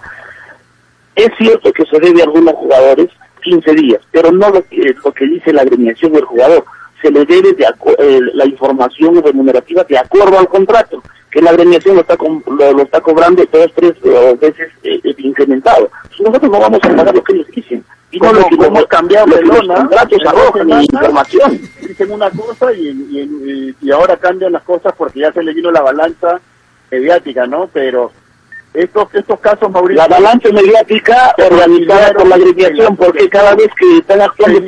es 1.16 1.30
cierto 1.38 1.72
que 1.72 1.86
se 1.86 2.00
debe 2.00 2.22
a 2.22 2.26
algunos 2.26 2.54
jugadores 2.56 3.10
15 3.46 3.74
días, 3.76 4.02
pero 4.12 4.32
no 4.32 4.50
lo 4.50 4.64
que, 4.68 4.96
lo 5.04 5.12
que 5.14 5.26
dice 5.26 5.54
la 5.54 5.62
agremiación 5.62 6.12
del 6.14 6.26
jugador. 6.26 6.66
Se 7.02 7.12
le 7.12 7.24
debe 7.26 7.54
de 7.54 7.64
eh, 8.00 8.20
la 8.34 8.46
información 8.46 9.22
remunerativa 9.22 9.84
de 9.84 10.00
acuerdo 10.00 10.40
al 10.40 10.48
contrato, 10.48 11.04
que 11.30 11.42
la 11.42 11.52
agremiación 11.52 11.96
lo 11.96 12.02
está, 12.02 12.18
lo, 12.18 12.82
está 12.82 13.02
cobrando 13.02 13.46
dos, 13.52 13.72
tres 13.76 13.94
eh, 14.04 14.38
veces 14.42 14.70
eh, 14.84 15.00
eh, 15.04 15.16
incrementado. 15.20 15.92
Nosotros 16.20 16.52
no 16.52 16.60
vamos 16.60 16.80
a 16.82 16.88
pagar 16.88 17.14
lo 17.14 17.24
que 17.24 17.34
ellos 17.34 17.48
dicen. 17.54 17.84
Y 18.10 18.20
no 18.20 18.34
lo 18.34 18.46
que 18.46 18.66
hemos 18.66 18.86
cambiado 18.88 19.28
de 19.28 19.42
lona, 19.44 19.76
contratos 19.76 20.20
arrojan 20.26 20.82
información. 20.82 21.62
Dicen 21.82 22.12
una 22.12 22.30
cosa 22.32 22.74
y, 22.74 22.88
y, 22.88 23.76
y, 23.82 23.92
ahora 23.92 24.18
cambian 24.18 24.54
las 24.54 24.64
cosas 24.64 24.94
porque 24.98 25.20
ya 25.20 25.32
se 25.34 25.44
le 25.44 25.54
vino 25.54 25.70
la 25.72 25.82
balanza 25.82 26.40
mediática, 26.90 27.46
¿no? 27.46 27.70
Pero 27.72 28.12
estos 28.76 29.14
estos 29.14 29.40
casos, 29.40 29.70
Mauricio... 29.72 30.04
La 30.04 30.08
balanza 30.08 30.50
mediática 30.52 31.36
organizada 31.38 32.14
por 32.14 32.28
la 32.28 32.36
agremiación, 32.36 32.96
porque 32.96 33.30
cada 33.30 33.56
vez 33.56 33.70
que 33.78 33.98
están 33.98 34.22
actuando 34.22 34.60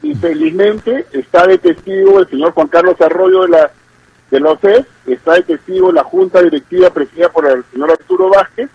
y 0.00 0.14
felizmente 0.14 1.06
está 1.12 1.46
de 1.46 1.58
testigo 1.58 2.20
el 2.20 2.28
señor 2.28 2.52
Juan 2.52 2.68
Carlos 2.68 3.00
Arroyo 3.00 3.42
de 3.42 3.48
la 3.48 3.70
de 4.30 4.40
la 4.40 4.58
está 5.06 5.34
de 5.34 5.42
testigo 5.42 5.90
la 5.90 6.04
junta 6.04 6.42
directiva 6.42 6.90
presidida 6.90 7.30
por 7.30 7.46
el 7.46 7.64
señor 7.72 7.90
Arturo 7.90 8.28
Vázquez, 8.28 8.68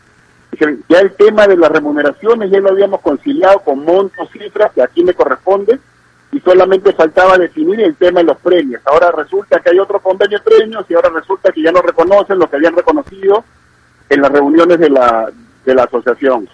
ya 0.89 0.99
el 0.99 1.13
tema 1.13 1.47
de 1.47 1.57
las 1.57 1.71
remuneraciones 1.71 2.49
ya 2.49 2.59
lo 2.59 2.69
habíamos 2.69 3.01
conciliado 3.01 3.59
con 3.59 3.85
montos, 3.85 4.29
cifras, 4.31 4.71
que 4.73 4.81
aquí 4.81 5.03
me 5.03 5.13
corresponde, 5.13 5.79
y 6.31 6.39
solamente 6.39 6.93
faltaba 6.93 7.37
definir 7.37 7.81
el 7.81 7.95
tema 7.95 8.21
de 8.21 8.25
los 8.25 8.37
premios. 8.37 8.81
Ahora 8.85 9.11
resulta 9.11 9.59
que 9.59 9.69
hay 9.69 9.79
otro 9.79 9.99
convenio 9.99 10.39
de 10.39 10.43
premios 10.43 10.85
y 10.89 10.95
ahora 10.95 11.09
resulta 11.09 11.51
que 11.51 11.61
ya 11.61 11.71
no 11.71 11.81
reconocen 11.81 12.39
lo 12.39 12.49
que 12.49 12.55
habían 12.55 12.75
reconocido 12.75 13.45
en 14.13 14.21
las 14.21 14.31
reuniones 14.31 14.79
de 14.79 14.89
la, 14.89 15.29
de 15.65 15.75
la 15.75 15.83
asociación. 15.83 16.47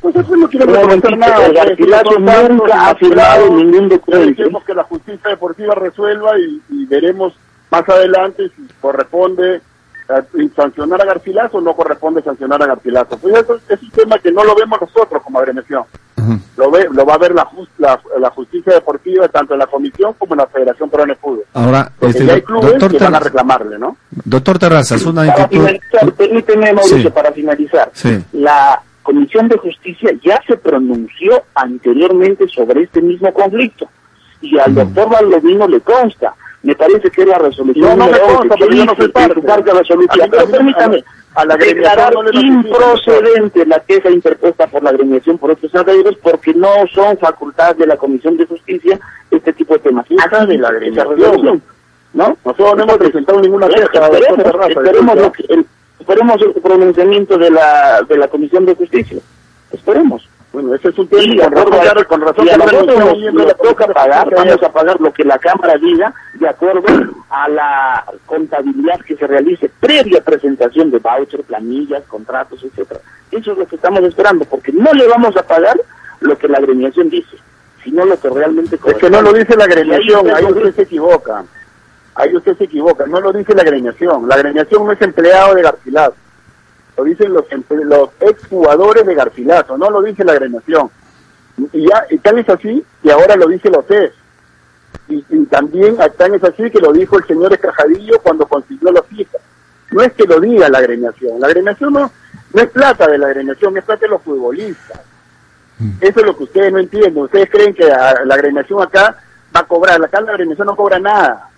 Pues 0.00 0.16
eso 0.16 0.36
no 0.36 0.48
quiero 0.48 0.66
reconocer 0.66 1.16
nada. 1.16 1.48
Garcilaso 1.50 2.18
nunca 2.18 2.90
ha 2.90 2.94
firmado 2.96 3.50
ningún 3.50 3.88
documento. 3.88 4.36
Queremos 4.36 4.64
que 4.64 4.74
la 4.74 4.84
justicia 4.84 5.30
deportiva 5.30 5.74
resuelva 5.74 6.38
y, 6.38 6.60
y 6.70 6.86
veremos 6.86 7.34
más 7.70 7.88
adelante 7.88 8.50
si 8.56 8.68
corresponde 8.80 9.56
eh, 10.08 10.48
sancionar 10.54 11.00
a 11.00 11.06
Garcilaso 11.06 11.58
o 11.58 11.60
no 11.60 11.74
corresponde 11.74 12.22
sancionar 12.22 12.62
a 12.62 12.66
Garcilaso. 12.66 13.16
Pues 13.18 13.34
eso 13.34 13.58
es 13.68 13.82
un 13.82 13.90
tema 13.90 14.18
que 14.18 14.30
no 14.30 14.44
lo 14.44 14.54
vemos 14.54 14.80
nosotros 14.80 15.22
como 15.22 15.38
agremiación. 15.38 15.84
Lo 16.56 16.70
ve, 16.70 16.88
lo 16.90 17.04
va 17.04 17.14
a 17.14 17.18
ver 17.18 17.34
la, 17.34 17.48
la, 17.78 18.30
justicia 18.30 18.72
deportiva 18.72 19.28
tanto 19.28 19.54
en 19.54 19.60
la 19.60 19.66
comisión 19.66 20.14
como 20.18 20.34
en 20.34 20.38
la 20.38 20.46
Federación 20.46 20.90
Peruana 20.90 21.14
de 21.14 21.18
Fútbol. 21.18 21.44
Ahora, 21.54 21.90
este, 22.00 22.30
hay 22.30 22.42
clubes 22.42 22.82
que 22.82 22.98
van 22.98 23.14
a 23.14 23.20
reclamarle, 23.20 23.78
¿no? 23.78 23.96
Doctor 24.10 24.58
Terrazas, 24.58 25.04
una 25.06 25.26
para 25.26 25.48
finalizar, 25.48 26.12
permíteme, 26.12 26.72
Mauricio, 26.72 27.12
para 27.12 27.32
finalizar. 27.32 27.90
La 28.32 28.80
Comisión 29.02 29.48
de 29.48 29.58
Justicia 29.58 30.10
ya 30.22 30.40
se 30.46 30.56
pronunció 30.56 31.42
anteriormente 31.54 32.48
sobre 32.48 32.82
este 32.82 33.02
mismo 33.02 33.32
conflicto 33.32 33.88
y 34.40 34.58
al 34.58 34.74
doctor 34.74 35.10
Valdovino 35.10 35.66
le 35.68 35.80
consta 35.80 36.34
me 36.64 36.74
parece 36.74 37.10
que 37.10 37.22
es 37.22 37.28
la 37.28 37.38
resolución 37.38 37.98
no, 37.98 38.06
no 38.06 38.10
me 38.10 38.18
consta, 38.18 38.56
porque 38.56 38.76
yo 38.76 38.84
no 38.86 38.96
soy 38.96 39.08
parte. 39.08 39.34
resolución. 39.34 40.30
Pero 40.30 40.48
permítame, 40.48 41.04
a 41.34 41.44
la 41.44 41.56
declarar 41.56 42.14
no 42.14 42.40
improcedente 42.40 43.66
la 43.66 43.80
queja 43.80 44.10
interpuesta 44.10 44.66
por 44.68 44.82
la 44.82 44.90
agremiación 44.90 45.36
por 45.38 45.50
estos 45.50 45.74
agremiados 45.74 46.16
porque 46.22 46.54
no 46.54 46.86
son 46.92 47.18
facultades 47.18 47.78
de 47.78 47.86
la 47.86 47.96
Comisión 47.96 48.36
de 48.36 48.46
Justicia 48.46 49.00
este 49.30 49.52
tipo 49.52 49.74
de 49.74 49.80
temas. 49.80 50.06
Acá 50.22 50.46
de 50.46 50.58
la 50.58 50.68
agremiación. 50.68 51.62
¿No? 52.12 52.36
Nosotros 52.44 52.76
no 52.76 52.82
hemos 52.84 52.96
presentado 52.98 53.40
ninguna 53.40 53.68
queja. 53.68 53.86
Esperemos, 53.86 54.68
esperemos, 54.68 55.16
lo 55.16 55.32
que, 55.32 55.44
el, 55.48 55.66
esperemos 55.98 56.42
el 56.42 56.52
pronunciamiento 56.62 57.36
de 57.36 57.50
la, 57.50 58.02
de 58.08 58.16
la 58.16 58.28
Comisión 58.28 58.64
de 58.64 58.76
Justicia. 58.76 59.18
Esperemos. 59.72 60.28
Bueno, 60.54 60.72
ese 60.72 60.90
es 60.90 60.98
un 61.00 61.08
tema 61.08 61.50
con 62.06 62.20
razón, 62.20 62.48
a 62.48 62.56
nosotros 62.56 63.18
nos, 63.32 63.56
toca 63.56 63.88
pagar, 63.88 64.32
vamos 64.32 64.62
a 64.62 64.72
pagar 64.72 65.00
lo 65.00 65.12
que 65.12 65.24
la 65.24 65.36
Cámara 65.36 65.76
diga 65.78 66.14
de 66.34 66.48
acuerdo 66.48 66.84
a 67.28 67.48
la 67.48 68.04
contabilidad 68.24 69.00
que 69.00 69.16
se 69.16 69.26
realice 69.26 69.68
previa 69.80 70.22
presentación 70.22 70.92
de 70.92 71.00
voucher, 71.00 71.42
planillas, 71.42 72.04
contratos, 72.04 72.62
etcétera. 72.62 73.00
Eso 73.32 73.50
es 73.50 73.58
lo 73.58 73.66
que 73.66 73.74
estamos 73.74 74.04
esperando, 74.04 74.44
porque 74.44 74.70
no 74.70 74.92
le 74.92 75.08
vamos 75.08 75.36
a 75.36 75.42
pagar 75.42 75.76
lo 76.20 76.38
que 76.38 76.46
la 76.46 76.58
agremiación 76.58 77.10
dice, 77.10 77.36
sino 77.82 78.04
lo 78.04 78.16
que 78.20 78.30
realmente 78.30 78.76
Es 78.76 78.94
que 78.94 79.10
no 79.10 79.22
lo 79.22 79.32
dice 79.32 79.56
la 79.56 79.64
agremiación, 79.64 80.30
ahí 80.30 80.44
usted 80.44 80.72
se 80.72 80.82
equivoca. 80.82 81.44
Ahí 82.14 82.36
usted 82.36 82.56
se 82.56 82.64
equivoca, 82.64 83.06
no 83.06 83.20
lo 83.20 83.32
dice 83.32 83.56
la 83.56 83.62
agremiación. 83.62 84.28
La 84.28 84.36
agremiación 84.36 84.86
no 84.86 84.92
es 84.92 85.02
empleado 85.02 85.56
de 85.56 85.62
Garcilaso 85.62 86.14
lo 86.96 87.04
dicen 87.04 87.32
los, 87.32 87.44
los 87.70 88.10
exjugadores 88.20 89.04
de 89.06 89.14
Garcilaso, 89.14 89.76
no 89.76 89.90
lo 89.90 90.02
dice 90.02 90.24
la 90.24 90.32
agremiación. 90.32 90.90
Y 91.72 91.88
ya 91.88 92.06
y 92.10 92.18
tal 92.18 92.38
es 92.38 92.48
así 92.48 92.84
que 93.02 93.12
ahora 93.12 93.36
lo 93.36 93.48
dice 93.48 93.70
los 93.70 93.86
CES. 93.86 94.12
Y, 95.08 95.22
también 95.46 95.96
tan 96.16 96.34
es 96.34 96.42
así 96.42 96.70
que 96.70 96.80
lo 96.80 96.92
dijo 96.92 97.18
el 97.18 97.26
señor 97.26 97.52
Escajadillo 97.52 98.18
cuando 98.20 98.46
consiguió 98.46 98.90
la 98.90 99.02
FIFA. 99.02 99.38
No 99.92 100.02
es 100.02 100.12
que 100.12 100.24
lo 100.24 100.40
diga 100.40 100.68
la 100.68 100.78
agremiación, 100.78 101.40
la 101.40 101.46
agremiación 101.46 101.92
no, 101.92 102.10
no 102.52 102.62
es 102.62 102.70
plata 102.70 103.06
de 103.06 103.18
la 103.18 103.26
agremiación, 103.26 103.76
es 103.76 103.84
plata 103.84 104.02
de 104.02 104.08
los 104.08 104.22
futbolistas. 104.22 105.00
Mm. 105.78 105.90
Eso 106.00 106.20
es 106.20 106.26
lo 106.26 106.36
que 106.36 106.44
ustedes 106.44 106.72
no 106.72 106.78
entienden. 106.78 107.22
Ustedes 107.22 107.50
creen 107.50 107.74
que 107.74 107.84
la 107.84 108.34
agremiación 108.34 108.82
acá 108.82 109.16
va 109.54 109.60
a 109.60 109.66
cobrar, 109.66 110.02
acá 110.02 110.20
la 110.20 110.32
agremiación 110.32 110.66
no 110.66 110.76
cobra 110.76 110.98
nada. 110.98 111.50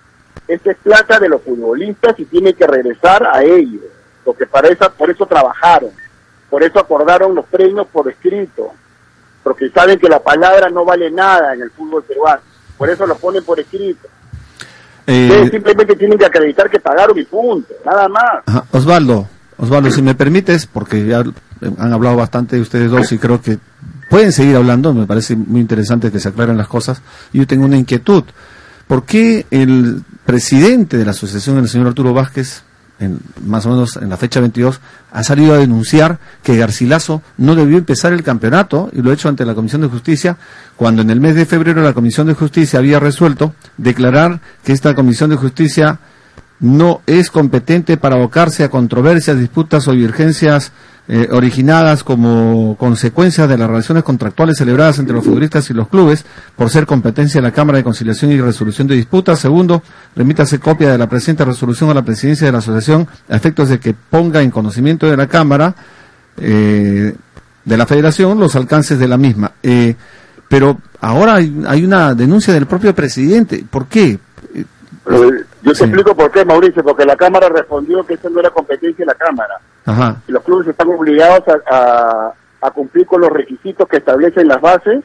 Esta 0.49 0.73
es 0.73 0.77
plata 0.79 1.19
de 1.19 1.29
los 1.29 1.43
futbolistas 1.43 2.19
y 2.19 2.25
tiene 2.25 2.55
que 2.55 2.67
regresar 2.67 3.27
a 3.27 3.43
ellos 3.43 3.83
porque 4.27 4.45
para 4.45 4.69
esa, 4.69 4.91
por 4.91 5.09
eso 5.09 5.25
trabajaron, 5.25 5.91
por 6.51 6.61
eso 6.65 6.81
acordaron 6.81 7.33
los 7.33 7.47
premios 7.47 7.87
por 7.87 8.11
escrito, 8.11 8.73
porque 9.45 9.71
saben 9.71 10.01
que 10.01 10.09
la 10.09 10.19
palabra 10.19 10.69
no 10.69 10.85
vale 10.85 11.13
nada 11.13 11.55
en 11.55 11.63
el 11.63 11.71
fútbol 11.71 12.03
peruano, 12.03 12.43
por 12.77 12.91
eso 12.91 13.07
lo 13.07 13.17
ponen 13.17 13.45
por 13.45 13.61
escrito. 13.61 14.09
Eh, 15.07 15.49
simplemente 15.49 15.95
tienen 15.95 16.19
que 16.19 16.27
acreditar 16.27 16.69
que 16.69 16.81
pagaron 16.81 17.17
y 17.17 17.23
punto, 17.23 17.73
nada 17.85 18.09
más. 18.09 18.65
Osvaldo, 18.73 19.29
Osvaldo, 19.59 19.93
si 19.93 20.03
me 20.03 20.17
permites, 20.17 20.67
porque 20.67 21.07
ya 21.07 21.23
han 21.79 21.93
hablado 21.93 22.17
bastante 22.17 22.57
de 22.57 22.63
ustedes 22.63 22.91
dos 22.91 23.13
y 23.13 23.19
creo 23.19 23.41
que 23.41 23.61
pueden 24.11 24.33
seguir 24.33 24.57
hablando, 24.57 24.93
me 24.93 25.07
parece 25.07 25.37
muy 25.37 25.61
interesante 25.61 26.11
que 26.11 26.19
se 26.19 26.31
aclaren 26.31 26.59
las 26.59 26.67
cosas. 26.67 27.01
Yo 27.33 27.47
tengo 27.47 27.65
una 27.65 27.77
inquietud. 27.77 28.25
¿Por 28.89 29.05
qué 29.05 29.47
el 29.53 30.03
presidente 30.25 30.99
de 30.99 31.05
la 31.05 31.13
asociación, 31.13 31.59
el 31.59 31.69
señor 31.69 31.87
Arturo 31.87 32.13
Vázquez, 32.13 32.65
en, 32.99 33.19
más 33.45 33.67
o 33.67 33.71
menos 33.71 33.97
en 33.97 34.09
la 34.09 34.17
fecha 34.17 34.41
22, 34.41 34.81
ha 35.13 35.23
salido 35.23 35.55
a 35.55 35.59
denunciar 35.59 36.19
que 36.43 36.57
Garcilaso 36.57 37.23
no 37.37 37.55
debió 37.55 37.79
empezar 37.79 38.13
el 38.13 38.23
campeonato, 38.23 38.91
y 38.93 39.03
lo 39.03 39.11
ha 39.11 39.15
hecho 39.15 39.29
ante 39.29 39.45
la 39.45 39.55
Comisión 39.55 39.83
de 39.83 39.89
Justicia, 39.89 40.37
cuando 40.77 41.03
en 41.03 41.11
el 41.11 41.21
mes 41.21 41.35
de 41.35 41.47
febrero 41.47 41.83
la 41.83 41.93
Comisión 41.93 42.27
de 42.27 42.35
Justicia 42.35 42.79
había 42.79 42.99
resuelto 43.01 43.55
declarar 43.77 44.41
que 44.65 44.73
esta 44.73 44.95
Comisión 44.95 45.31
de 45.31 45.37
Justicia 45.37 45.99
no 46.59 47.03
es 47.07 47.31
competente 47.31 47.97
para 47.97 48.17
abocarse 48.17 48.65
a 48.65 48.71
controversias, 48.71 49.39
disputas 49.39 49.87
o 49.89 49.93
divergencias 49.93 50.73
eh, 51.09 51.29
originadas 51.31 52.03
como 52.03 52.77
consecuencia 52.77 53.47
de 53.47 53.57
las 53.57 53.69
relaciones 53.69 54.03
contractuales 54.03 54.59
celebradas 54.59 54.99
entre 54.99 55.15
los 55.15 55.25
futbolistas 55.25 55.71
y 55.71 55.75
los 55.75 55.89
clubes, 55.89 56.25
por 56.57 56.69
ser 56.69 56.85
competencia 56.85 57.41
de 57.41 57.47
la 57.47 57.53
Cámara 57.53 57.79
de 57.79 57.85
Conciliación 57.85 58.33
y 58.33 58.41
Resolución 58.41 58.89
de 58.89 58.97
Disputas. 58.97 59.39
Segundo, 59.39 59.83
remítase 60.17 60.59
copia 60.59 60.91
de 60.91 60.99
la 60.99 61.09
presente 61.09 61.45
resolución 61.45 61.91
a 61.91 61.95
la 61.95 62.03
presidencia 62.03 62.47
de 62.47 62.53
la 62.53 62.59
asociación 62.59 63.07
a 63.29 63.37
efectos 63.37 63.69
de 63.69 63.79
que 63.79 63.95
ponga 63.95 64.43
en 64.43 64.51
conocimiento 64.51 65.07
de 65.07 65.17
la 65.17 65.29
Cámara 65.29 65.77
eh, 66.39 67.15
de 67.65 67.77
la 67.77 67.87
Federación 67.87 68.41
los 68.41 68.57
alcances 68.57 68.99
de 68.99 69.09
la 69.09 69.17
misma. 69.17 69.53
Eh, 69.63 69.95
pero 70.49 70.81
ahora 71.01 71.35
hay, 71.35 71.85
una 71.85 72.15
denuncia 72.15 72.53
del 72.53 72.67
propio 72.67 72.95
presidente. 72.95 73.65
¿Por 73.69 73.87
qué? 73.87 74.19
Yo 75.67 75.73
te 75.73 75.83
explico 75.83 76.15
por 76.15 76.31
qué, 76.31 76.45
Mauricio, 76.45 76.85
porque 76.85 77.05
la 77.05 77.17
Cámara 77.17 77.49
respondió 77.49 78.07
que 78.07 78.15
eso 78.15 78.31
no 78.31 78.39
era 78.39 78.51
competencia 78.51 79.05
de 79.05 79.07
la 79.07 79.17
Cámara. 79.17 79.59
Y 80.29 80.31
los 80.31 80.45
clubes 80.45 80.69
están 80.69 80.89
obligados 80.89 81.43
a, 81.69 82.33
cumplir 82.73 83.05
con 83.07 83.21
los 83.21 83.31
requisitos 83.31 83.89
que 83.89 83.97
establecen 83.97 84.47
las 84.47 84.61
bases 84.61 85.03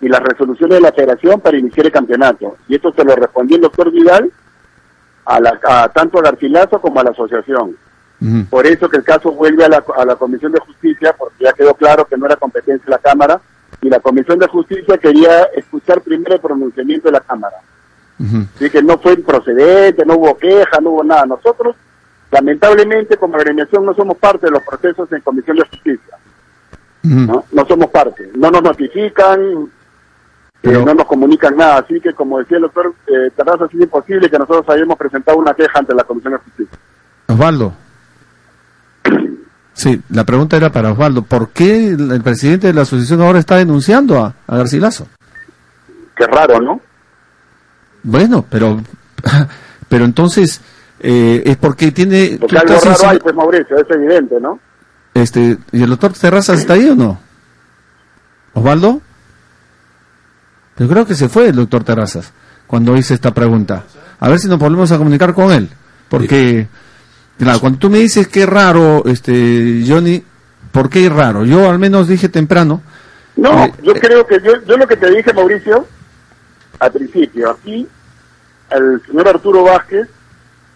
y 0.00 0.08
las 0.08 0.20
resoluciones 0.20 0.78
de 0.78 0.80
la 0.80 0.92
federación 0.92 1.40
para 1.40 1.56
iniciar 1.56 1.86
el 1.86 1.92
campeonato. 1.92 2.56
Y 2.66 2.74
esto 2.74 2.92
se 2.92 3.04
lo 3.04 3.14
respondió 3.14 3.56
el 3.56 3.62
doctor 3.62 3.92
Vidal 3.92 4.30
a, 5.24 5.40
la, 5.40 5.90
tanto 5.94 6.18
a 6.18 6.22
Garcilaso 6.22 6.80
como 6.80 6.98
a 6.98 7.04
la 7.04 7.10
asociación. 7.10 7.76
Por 8.50 8.66
eso 8.66 8.88
que 8.88 8.96
el 8.96 9.04
caso 9.04 9.30
vuelve 9.30 9.64
a 9.64 9.68
la, 9.68 9.84
a 9.96 10.04
la 10.04 10.16
Comisión 10.16 10.50
de 10.50 10.60
Justicia, 10.60 11.14
porque 11.16 11.44
ya 11.44 11.52
quedó 11.52 11.74
claro 11.74 12.06
que 12.06 12.16
no 12.16 12.26
era 12.26 12.34
competencia 12.34 12.84
de 12.84 12.90
la 12.90 12.98
Cámara, 12.98 13.40
y 13.80 13.88
la 13.88 14.00
Comisión 14.00 14.40
de 14.40 14.48
Justicia 14.48 14.98
quería 14.98 15.44
escuchar 15.56 16.00
primero 16.00 16.34
el 16.34 16.40
pronunciamiento 16.40 17.06
de 17.06 17.12
la 17.12 17.20
Cámara. 17.20 17.56
Así 18.54 18.70
que 18.70 18.82
no 18.82 18.98
fue 18.98 19.14
improcedente, 19.14 20.04
no 20.04 20.14
hubo 20.14 20.36
queja, 20.36 20.80
no 20.80 20.90
hubo 20.90 21.04
nada. 21.04 21.26
Nosotros, 21.26 21.74
lamentablemente, 22.30 23.16
como 23.16 23.36
agremiación, 23.36 23.84
no 23.84 23.94
somos 23.94 24.16
parte 24.16 24.46
de 24.46 24.52
los 24.52 24.62
procesos 24.62 25.10
en 25.12 25.20
Comisión 25.22 25.56
de 25.56 25.64
Justicia. 25.64 26.16
¿no? 27.02 27.44
no 27.50 27.66
somos 27.66 27.90
parte. 27.90 28.30
No 28.36 28.50
nos 28.50 28.62
notifican, 28.62 29.68
eh, 30.62 30.72
no 30.84 30.94
nos 30.94 31.06
comunican 31.06 31.56
nada. 31.56 31.78
Así 31.78 32.00
que, 32.00 32.12
como 32.12 32.38
decía 32.38 32.58
el 32.58 32.62
doctor 32.62 32.94
eh, 33.08 33.30
Terraza, 33.34 33.64
es 33.64 33.74
imposible 33.74 34.30
que 34.30 34.38
nosotros 34.38 34.68
hayamos 34.68 34.96
presentado 34.96 35.38
una 35.38 35.54
queja 35.54 35.80
ante 35.80 35.94
la 35.94 36.04
Comisión 36.04 36.34
de 36.34 36.38
Justicia. 36.38 36.78
Osvaldo. 37.28 37.74
Sí, 39.74 40.02
la 40.10 40.24
pregunta 40.24 40.58
era 40.58 40.70
para 40.70 40.92
Osvaldo. 40.92 41.22
¿Por 41.22 41.48
qué 41.48 41.88
el, 41.88 42.20
presidente 42.22 42.66
de 42.66 42.74
la 42.74 42.82
asociación 42.82 43.22
ahora 43.22 43.38
está 43.38 43.56
denunciando 43.56 44.22
a, 44.22 44.34
a 44.46 44.56
Garcilaso? 44.58 45.08
Qué 46.14 46.26
raro, 46.26 46.60
¿no? 46.60 46.78
Bueno, 48.02 48.44
pero, 48.48 48.80
pero 49.88 50.04
entonces, 50.04 50.60
eh, 51.00 51.42
es 51.44 51.56
porque 51.56 51.92
tiene... 51.92 52.38
Porque 52.40 52.58
algo 52.58 52.74
raro 52.78 53.08
hay, 53.08 53.18
pues 53.18 53.34
Mauricio, 53.34 53.78
es 53.78 53.90
evidente, 53.90 54.40
¿no? 54.40 54.58
Este, 55.14 55.58
¿Y 55.72 55.82
el 55.82 55.90
doctor 55.90 56.12
Terrazas 56.12 56.60
está 56.60 56.74
ahí 56.74 56.88
o 56.88 56.94
no? 56.94 57.20
¿Osvaldo? 58.54 59.00
Yo 60.78 60.88
creo 60.88 61.06
que 61.06 61.14
se 61.14 61.28
fue 61.28 61.48
el 61.48 61.56
doctor 61.56 61.84
Terrazas 61.84 62.32
cuando 62.66 62.96
hice 62.96 63.14
esta 63.14 63.34
pregunta. 63.34 63.84
A 64.18 64.28
ver 64.28 64.38
si 64.38 64.48
nos 64.48 64.58
volvemos 64.58 64.90
a 64.92 64.98
comunicar 64.98 65.34
con 65.34 65.52
él. 65.52 65.68
Porque, 66.08 66.66
claro, 67.38 67.60
cuando 67.60 67.78
tú 67.78 67.90
me 67.90 67.98
dices 67.98 68.28
que 68.28 68.42
es 68.42 68.48
raro, 68.48 69.02
este, 69.06 69.84
Johnny, 69.86 70.22
¿por 70.70 70.88
qué 70.88 71.06
es 71.06 71.12
raro? 71.12 71.44
Yo 71.44 71.68
al 71.68 71.78
menos 71.78 72.08
dije 72.08 72.28
temprano. 72.28 72.82
No, 73.36 73.64
eh, 73.64 73.72
yo 73.82 73.94
creo 73.94 74.26
que 74.26 74.40
yo, 74.42 74.52
yo 74.66 74.76
lo 74.76 74.86
que 74.86 74.96
te 74.96 75.10
dije, 75.10 75.32
Mauricio, 75.32 75.86
al 76.82 76.90
principio, 76.90 77.48
aquí 77.48 77.86
el 78.70 79.00
señor 79.06 79.28
Arturo 79.28 79.62
Vázquez 79.62 80.08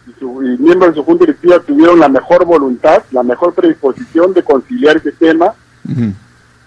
y, 0.07 0.13
su, 0.21 0.35
miembros 0.35 0.91
de 0.91 0.95
su 0.95 1.05
junta 1.05 1.25
directiva 1.25 1.59
tuvieron 1.59 1.99
la 1.99 2.09
mejor 2.09 2.45
voluntad, 2.45 3.03
la 3.11 3.25
mejor 3.25 3.55
predisposición 3.55 4.33
de 4.33 4.45
conciliar 4.45 4.99
ese 4.99 5.11
tema 5.11 5.55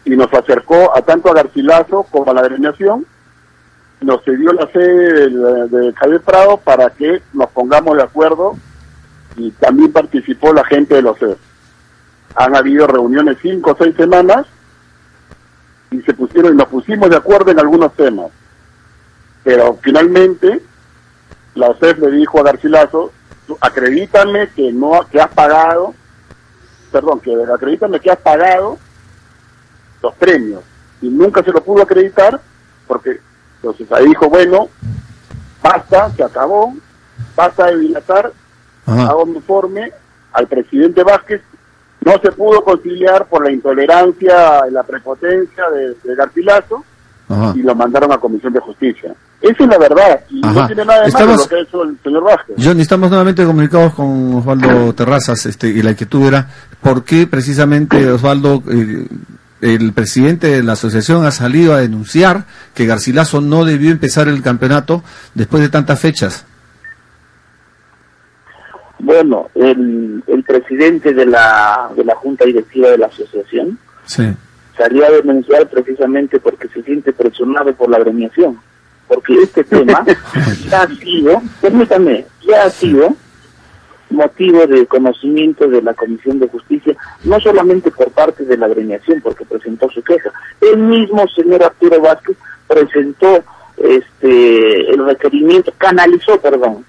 y 0.04 0.10
nos 0.10 0.34
acercó 0.34 0.95
a 0.95 1.02
tanto 1.04 1.30
a 1.30 1.34
Garcilaso 1.34 2.04
como 2.12 2.30
a 2.32 2.34
la 2.34 2.41
agremiación, 2.41 3.06
nos 4.02 4.23
cedió 4.25 4.52
la 4.52 4.67
sede 4.71 5.30
de, 5.30 5.93
Javier 5.93 6.21
Prado 6.21 6.58
para 6.58 6.89
que 6.89 7.21
nos 7.32 7.49
pongamos 7.52 7.95
de 7.95 8.04
acuerdo 8.04 8.58
y 9.38 9.52
también 9.52 9.93
participó 9.93 10.52
la 10.52 10.65
gente 10.65 10.95
de 10.95 11.02
los 11.02 11.17
CES. 11.17 11.38
Han 12.36 12.58
habido 12.58 12.88
reuniones 12.88 13.38
cinco 13.41 13.71
o 13.71 13.78
seis 13.78 13.95
semanas 13.95 14.45
y 15.91 16.02
se 16.02 16.13
pusieron 16.13 16.54
y 16.54 16.58
nos 16.58 16.67
pusimos 16.67 17.10
de 17.10 17.15
acuerdo 17.15 17.52
en 17.52 17.60
algunos 17.60 17.93
temas. 17.93 18.32
Pero 19.43 19.78
finalmente 19.82 20.62
la 21.56 21.69
OCEF 21.69 21.99
le 21.99 22.12
dijo 22.12 22.39
a 22.39 22.43
Garcilaso, 22.43 23.12
acredítame 23.60 24.49
que 24.49 24.71
no 24.71 25.06
que 25.12 25.19
has 25.19 25.30
pagado, 25.30 25.93
perdón, 26.91 27.19
que 27.19 27.36
acredítame 27.54 27.99
que 27.99 28.12
has 28.12 28.19
pagado 28.19 28.78
los 30.02 30.13
premios. 30.15 30.63
Y 31.02 31.10
nunca 31.10 31.43
se 31.43 31.52
lo 31.52 31.63
pudo 31.63 31.84
acreditar 31.84 32.39
porque 32.88 33.19
entonces 33.58 33.91
ahí 33.91 34.08
dijo, 34.08 34.30
bueno, 34.30 34.69
basta, 35.62 36.10
se 36.12 36.23
acabó, 36.23 36.73
basta 37.36 37.67
de 37.67 37.78
dilatar, 37.78 38.32
hago 38.86 39.23
un 39.23 39.36
informe 39.36 39.91
al 40.32 40.47
presidente 40.47 41.04
Vázquez, 41.04 41.41
no 42.02 42.13
se 42.19 42.32
pudo 42.32 42.63
conciliar 42.63 43.28
por 43.28 43.43
la 43.43 43.52
intolerancia 43.52 44.63
y 44.67 44.71
la 44.71 44.84
prepotencia 44.84 45.65
de, 45.69 46.15
Garcilaso 46.15 46.84
y 47.55 47.61
lo 47.61 47.75
mandaron 47.75 48.11
a 48.11 48.17
Comisión 48.17 48.53
de 48.53 48.59
Justicia. 48.59 49.13
Esa 49.41 49.63
es 49.63 49.69
la 49.69 49.77
verdad, 49.77 50.19
y 50.29 50.41
no 50.41 50.67
tiene 50.67 50.83
nada 50.83 51.05
de 51.05 51.11
malo 51.11 51.35
lo 51.35 51.47
que 51.47 51.55
ha 51.55 51.59
hecho 51.59 51.83
el 51.83 51.97
señor 52.03 52.23
Vázquez. 52.23 52.55
Johnny, 52.61 52.81
estamos 52.81 53.09
nuevamente 53.09 53.45
comunicados 53.45 53.93
con 53.93 54.35
Osvaldo 54.35 54.93
Terrazas, 54.93 55.45
este, 55.45 55.67
y 55.69 55.81
la 55.81 55.91
inquietud 55.91 56.25
era, 56.25 56.47
¿por 56.81 57.03
qué 57.03 57.27
precisamente 57.27 58.09
Osvaldo, 58.11 58.63
eh, 58.69 59.07
el 59.61 59.93
presidente 59.93 60.47
de 60.47 60.63
la 60.63 60.73
asociación 60.73 61.25
ha 61.25 61.31
salido 61.31 61.73
a 61.73 61.79
denunciar 61.79 62.45
que 62.73 62.85
Garcilaso 62.85 63.41
no 63.41 63.63
debió 63.63 63.91
empezar 63.91 64.27
el 64.27 64.41
campeonato 64.41 65.03
después 65.35 65.61
de 65.61 65.69
tantas 65.69 65.99
fechas? 65.99 66.45
Bueno, 68.99 69.49
el, 69.55 70.23
el 70.27 70.43
presidente 70.43 71.13
de 71.13 71.25
la, 71.25 71.89
de 71.95 72.03
la 72.03 72.15
junta 72.15 72.45
directiva 72.45 72.89
de 72.89 72.97
la 72.97 73.07
asociación 73.07 73.79
salió 74.79 75.05
a 75.05 75.11
denunciar 75.11 75.69
precisamente 75.69 76.39
porque 76.39 76.67
se 76.69 76.81
siente 76.81 77.13
presionado 77.13 77.71
por 77.73 77.91
la 77.91 77.97
agremiación 77.97 78.57
porque 79.09 79.33
este 79.41 79.63
tema 79.65 80.05
ya 80.69 80.83
ha 80.83 80.87
sido, 80.87 81.41
permítame, 81.59 82.25
ya 82.47 82.63
ha 82.63 82.69
sido 82.69 83.15
motivo 84.11 84.65
de 84.65 84.85
conocimiento 84.85 85.67
de 85.67 85.81
la 85.81 85.93
Comisión 85.93 86.39
de 86.39 86.47
Justicia, 86.47 86.95
no 87.23 87.39
solamente 87.39 87.91
por 87.91 88.11
parte 88.11 88.45
de 88.45 88.57
la 88.57 88.67
agremiación, 88.67 89.19
porque 89.21 89.45
presentó 89.45 89.89
su 89.89 90.01
queja, 90.03 90.31
el 90.61 90.77
mismo 90.77 91.27
señor 91.27 91.63
Arturo 91.63 91.99
Vázquez 92.01 92.37
presentó 92.67 93.43
este 93.77 94.91
el 94.91 95.05
requerimiento, 95.05 95.73
canalizó, 95.77 96.39
perdón, 96.39 96.85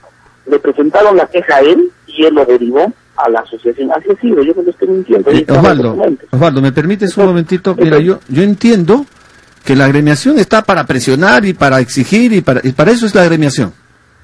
le 0.47 0.59
presentaron 0.59 1.17
la 1.17 1.27
queja 1.27 1.57
a 1.57 1.61
él 1.61 1.91
y 2.07 2.25
él 2.25 2.35
lo 2.35 2.45
derivó 2.45 2.93
a 3.17 3.29
la 3.29 3.41
asociación. 3.41 3.91
Así 3.93 4.09
ha 4.11 4.21
sido, 4.21 4.43
yo 4.43 4.55
no 4.55 4.71
estoy 4.71 4.89
mintiendo. 4.89 5.31
Eh, 5.31 5.45
Osvaldo, 5.49 5.97
Osvaldo, 6.31 6.63
¿me 6.63 6.73
permites 6.73 7.17
un 7.17 7.27
momentito? 7.27 7.75
Mira, 7.75 7.99
yo, 7.99 8.21
yo 8.29 8.43
entiendo 8.43 9.07
que 9.65 9.77
la 9.77 9.85
agremiación 9.85 10.39
está 10.39 10.63
para 10.63 10.87
presionar 10.87 11.45
y 11.45 11.53
para 11.53 11.81
exigir 11.81 12.33
y 12.33 12.41
para, 12.41 12.61
y 12.63 12.73
para 12.73 12.93
eso 12.93 13.07
es 13.07 13.15
la 13.15 13.23
agremiación. 13.23 13.73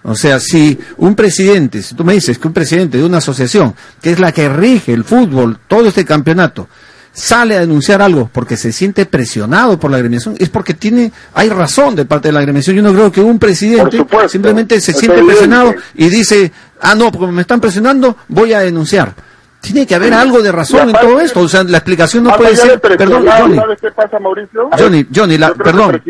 O 0.03 0.15
sea, 0.15 0.39
si 0.39 0.79
un 0.99 1.17
presidente, 1.17 1.83
si 1.83 1.95
tú 1.95 2.05
me 2.05 2.15
dices 2.15 2.39
que 2.39 2.47
un 2.47 2.55
presidente 2.55 2.99
de 2.99 3.05
una 3.05 3.19
asociación, 3.19 3.75
que 4.01 4.13
es 4.13 4.21
la 4.21 4.31
que 4.33 4.49
rige 4.49 4.93
el 4.93 5.03
fútbol, 5.03 5.59
todo 5.67 5.89
este 5.89 6.05
campeonato, 6.05 6.69
sale 7.17 7.57
a 7.57 7.61
denunciar 7.61 8.03
algo 8.03 8.29
porque 8.31 8.59
se 8.59 8.73
siente 8.73 9.07
presionado 9.07 9.81
por 9.81 9.91
la 9.91 9.97
agremiación, 9.97 10.37
es 10.39 10.51
porque 10.51 10.75
tiene, 10.75 11.11
hay 11.33 11.49
razón 11.49 11.97
de 11.97 12.05
parte 12.05 12.29
de 12.29 12.33
la 12.33 12.41
agremiación. 12.41 12.77
Yo 12.77 12.83
no 12.83 12.93
creo 12.93 13.11
que 13.11 13.23
un 13.23 13.39
presidente 13.39 14.05
simplemente 14.29 14.81
se 14.83 14.93
siente 14.93 15.23
presionado 15.25 15.75
y 15.95 16.11
dice, 16.11 16.53
ah, 16.81 16.95
no, 16.95 17.11
porque 17.11 17.33
me 17.33 17.41
están 17.41 17.59
presionando, 17.59 18.19
voy 18.29 18.53
a 18.53 18.61
denunciar. 18.61 19.15
Tiene 19.63 19.87
que 19.87 19.95
haber 19.95 20.13
algo 20.13 20.43
de 20.43 20.53
razón 20.53 20.91
en 20.91 20.95
todo 20.95 21.19
esto. 21.19 21.41
O 21.41 21.49
sea, 21.49 21.65
la 21.65 21.79
explicación 21.79 22.23
no 22.23 22.37
puede 22.37 22.55
ser. 22.55 22.79
Perdón, 22.81 23.27
Johnny. 23.27 23.59
qué 23.81 23.91
pasa, 23.91 24.21
Mauricio? 24.21 24.69
Johnny, 24.79 25.07
Johnny, 25.13 25.39
la, 25.39 25.55
perdón. 25.55 26.01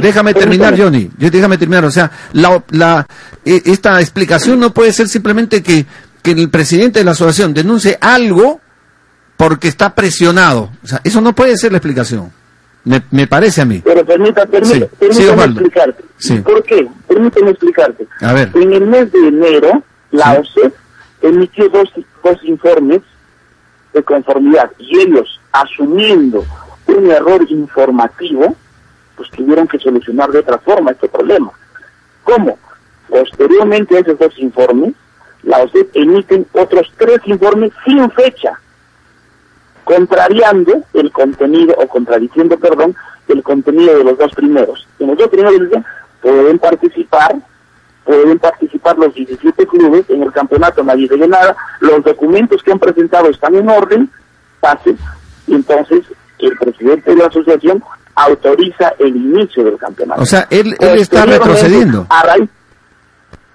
Déjame 0.00 0.34
terminar, 0.34 0.78
Johnny. 0.78 1.10
Déjame 1.16 1.58
terminar. 1.58 1.86
O 1.86 1.90
sea, 1.90 2.08
la, 2.34 2.62
la, 2.70 3.06
e, 3.44 3.62
esta 3.64 4.00
explicación 4.00 4.60
no 4.60 4.72
puede 4.72 4.92
ser 4.92 5.08
simplemente 5.08 5.60
que, 5.60 5.86
que 6.22 6.32
el 6.32 6.50
presidente 6.50 7.00
de 7.00 7.04
la 7.04 7.12
asociación 7.12 7.52
denuncie 7.52 7.98
algo 8.00 8.60
porque 9.38 9.68
está 9.68 9.94
presionado. 9.94 10.70
O 10.82 10.86
sea, 10.86 11.00
eso 11.04 11.22
no 11.22 11.32
puede 11.32 11.56
ser 11.56 11.70
la 11.72 11.78
explicación. 11.78 12.30
Me, 12.84 13.02
me 13.12 13.26
parece 13.26 13.62
a 13.62 13.64
mí. 13.64 13.80
Pero 13.84 14.04
permita, 14.04 14.44
permita, 14.44 14.86
permítame 14.98 15.44
explicarte. 15.44 16.04
¿Por 16.42 16.62
qué? 16.64 16.88
Permíteme 17.06 17.50
explicarte. 17.50 18.08
A 18.20 18.32
ver. 18.32 18.50
En 18.54 18.72
el 18.72 18.86
mes 18.86 19.12
de 19.12 19.28
enero, 19.28 19.82
la 20.10 20.40
OCE 20.40 20.72
emitió 21.22 21.68
dos, 21.68 21.88
dos 22.24 22.36
informes 22.42 23.00
de 23.92 24.02
conformidad 24.02 24.72
y 24.78 25.00
ellos, 25.00 25.40
asumiendo 25.52 26.44
un 26.86 27.10
error 27.10 27.44
informativo, 27.48 28.56
pues 29.16 29.30
tuvieron 29.30 29.68
que 29.68 29.78
solucionar 29.78 30.30
de 30.30 30.40
otra 30.40 30.58
forma 30.58 30.90
este 30.90 31.08
problema. 31.08 31.52
¿Cómo? 32.24 32.58
Posteriormente 33.08 33.96
a 33.96 34.00
esos 34.00 34.18
dos 34.18 34.36
informes, 34.38 34.94
la 35.44 35.58
OCEP 35.58 35.94
emiten 35.94 36.44
otros 36.52 36.90
tres 36.96 37.20
informes 37.26 37.70
sin 37.84 38.10
fecha, 38.10 38.58
contrariando 39.88 40.82
el 40.92 41.10
contenido, 41.10 41.74
o 41.78 41.88
contradiciendo, 41.88 42.58
perdón, 42.58 42.94
el 43.26 43.42
contenido 43.42 43.96
de 43.96 44.04
los 44.04 44.18
dos 44.18 44.34
primeros. 44.34 44.86
En 44.98 45.06
los 45.06 45.16
dos 45.16 45.28
primeros 45.28 45.54
pueden 46.20 46.58
participar 46.58 47.36
pueden 48.04 48.38
participar 48.38 48.98
los 48.98 49.14
17 49.14 49.66
clubes 49.66 50.04
en 50.08 50.22
el 50.22 50.32
campeonato, 50.32 50.82
nadie 50.82 51.06
debe 51.08 51.28
nada, 51.28 51.54
los 51.80 52.02
documentos 52.02 52.62
que 52.62 52.72
han 52.72 52.78
presentado 52.78 53.28
están 53.28 53.54
en 53.54 53.68
orden, 53.68 54.10
pasen, 54.60 54.98
y 55.46 55.54
entonces 55.54 56.00
el 56.38 56.56
presidente 56.56 57.10
de 57.10 57.16
la 57.16 57.26
asociación 57.26 57.82
autoriza 58.14 58.94
el 58.98 59.14
inicio 59.14 59.62
del 59.64 59.76
campeonato. 59.76 60.22
O 60.22 60.26
sea, 60.26 60.46
él, 60.50 60.74
él 60.80 60.98
está 60.98 61.26
retrocediendo. 61.26 62.06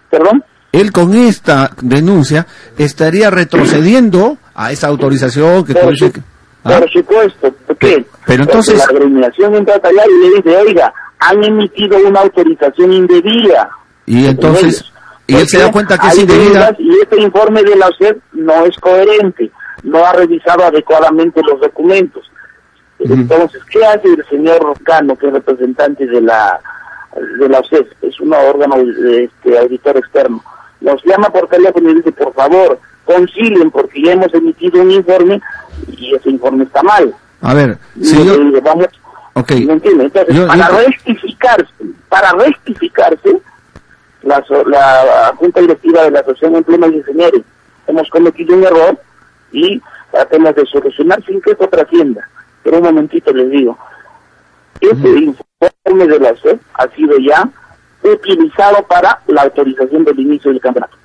¿Perdón? 0.10 0.44
Él 0.72 0.92
con 0.92 1.16
esta 1.16 1.72
denuncia 1.82 2.46
estaría 2.78 3.32
retrocediendo 3.32 4.38
a 4.56 4.72
esa 4.72 4.88
autorización 4.88 5.66
que 5.66 5.74
por, 5.74 5.94
¿ah? 6.64 6.80
Por 6.80 6.90
supuesto, 6.92 7.52
¿por 7.66 7.78
qué? 7.78 8.06
Pero 8.26 8.44
entonces... 8.44 8.78
la 8.78 8.86
agremiación 8.86 9.56
entra 9.56 9.76
allá 9.76 10.04
y 10.08 10.30
le 10.30 10.36
dice, 10.38 10.58
oiga, 10.58 10.94
han 11.20 11.44
emitido 11.44 11.98
una 12.06 12.22
autorización 12.22 12.94
indebida 12.94 13.70
y 14.06 14.26
entonces, 14.26 14.92
y 15.28 15.36
él 15.36 15.48
se 15.48 15.60
da 15.60 15.72
cuenta 15.72 15.98
que 15.98 16.08
es 16.08 16.20
indebida. 16.20 16.76
Y 16.78 16.92
este 17.02 17.22
informe 17.22 17.64
de 17.64 17.76
la 17.76 17.88
OCEP 17.88 18.22
no 18.34 18.66
es 18.66 18.78
coherente, 18.78 19.52
no 19.84 20.06
ha 20.06 20.14
revisado 20.14 20.66
adecuadamente 20.66 21.42
los 21.44 21.60
documentos. 21.62 22.30
Entonces, 23.00 23.62
¿qué 23.70 23.86
hace 23.86 24.08
el 24.08 24.26
señor 24.30 24.62
Rocano, 24.62 25.16
que 25.18 25.28
es 25.28 25.34
representante 25.34 26.06
de 26.06 26.22
la 26.22 26.60
de 27.40 27.50
la 27.50 27.60
OCEP? 27.60 27.92
Es 28.02 28.20
un 28.20 28.34
órgano 28.34 28.76
este, 28.76 29.58
auditor 29.58 29.98
externo. 29.98 30.44
Nos 30.82 31.04
llama 31.06 31.30
por 31.30 31.48
teléfono 31.48 31.90
y 31.90 31.96
dice, 31.96 32.12
por 32.12 32.34
favor, 32.34 32.80
concilien, 33.06 33.72
porque 33.72 34.02
ya 34.02 34.14
hemos 34.14 34.34
emitido 34.34 34.82
un 34.82 34.92
informe 34.92 35.42
y 35.88 36.16
ese 36.16 36.30
informe 36.30 36.64
está 36.66 36.82
mal. 36.84 37.14
A 37.42 37.54
ver. 37.54 37.78
Vamos, 38.64 38.88
okay. 39.34 39.68
Entonces, 39.70 40.12
para 40.48 40.70
rectificarse, 40.70 41.74
para 42.10 42.32
rectificarse, 42.32 43.42
la, 44.24 44.44
la 44.68 45.34
Junta 45.38 45.62
Directiva 45.62 46.04
de 46.04 46.12
la 46.12 46.20
Asociación 46.22 46.54
de 46.54 46.58
Empleos 46.60 46.94
y 46.94 46.98
Ingenieros. 46.98 47.42
Hemos 47.88 48.10
cometido 48.10 48.56
un 48.56 48.64
error 48.64 49.00
y 49.52 49.82
tratemos 50.12 50.56
de 50.56 50.66
solucionar 50.66 51.24
sin 51.26 51.42
que 51.42 51.52
esto 51.52 51.68
trascienda. 51.68 52.28
Pero 52.64 52.78
un 52.78 52.84
momentito 52.84 53.34
les 53.34 53.50
digo, 53.50 53.78
este 54.80 55.10
informe 55.10 56.08
de 56.08 56.20
la 56.20 56.36
SED 56.38 56.60
ha 56.76 56.88
sido 56.90 57.18
ya 57.20 57.50
utilizado 58.04 58.84
para 58.84 59.22
la 59.28 59.44
autorización 59.44 60.04
del 60.04 60.20
inicio 60.20 60.52
del 60.52 60.62
campeonato. 60.62 60.98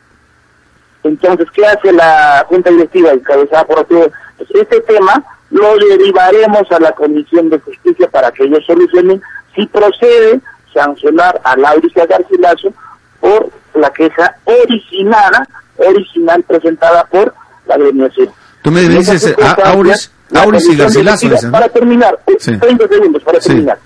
Entonces, 1.08 1.46
¿qué 1.52 1.66
hace 1.66 1.92
la 1.92 2.44
Junta 2.48 2.70
Directiva 2.70 3.10
encabezada 3.10 3.64
por 3.64 3.78
Arturo? 3.80 4.10
Pues 4.36 4.50
este 4.54 4.80
tema 4.82 5.24
lo 5.50 5.76
derivaremos 5.78 6.70
a 6.70 6.78
la 6.78 6.92
Comisión 6.92 7.48
de 7.48 7.58
Justicia 7.58 8.08
para 8.10 8.30
que 8.30 8.44
ellos 8.44 8.64
solucionen 8.66 9.20
si 9.54 9.66
procede 9.66 10.40
sancionar 10.72 11.40
a 11.42 11.56
Lauricia 11.56 12.06
Garcilaso 12.06 12.72
por 13.20 13.50
la 13.74 13.90
queja 13.90 14.36
originada, 14.44 15.48
original 15.76 16.42
presentada 16.42 17.04
por 17.04 17.34
la 17.66 17.74
agremiación. 17.74 18.28
Tú 18.62 18.70
me 18.70 18.82
dices, 18.82 19.34
Auris, 19.64 20.12
Auris 20.34 20.68
y 20.68 20.76
Garcilaso. 20.76 21.50
Para 21.50 21.68
terminar, 21.68 22.18
30 22.26 22.88
segundos 22.88 23.22
para 23.22 23.40
terminar. 23.40 23.78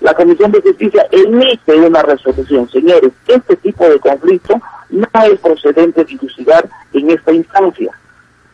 La 0.00 0.14
Comisión 0.14 0.52
de 0.52 0.60
Justicia 0.62 1.06
emite 1.10 1.74
una 1.74 2.02
resolución. 2.02 2.70
Señores, 2.70 3.10
este 3.26 3.56
tipo 3.56 3.88
de 3.88 3.98
conflicto 3.98 4.60
no 4.90 5.06
es 5.24 5.38
procedente 5.40 6.04
dilucidar 6.04 6.68
en 6.92 7.10
esta 7.10 7.32
instancia. 7.32 7.92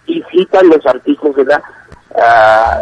Y 0.06 0.22
citan 0.30 0.68
los 0.68 0.84
artículos 0.86 1.36
de 1.36 1.44
la, 1.44 1.62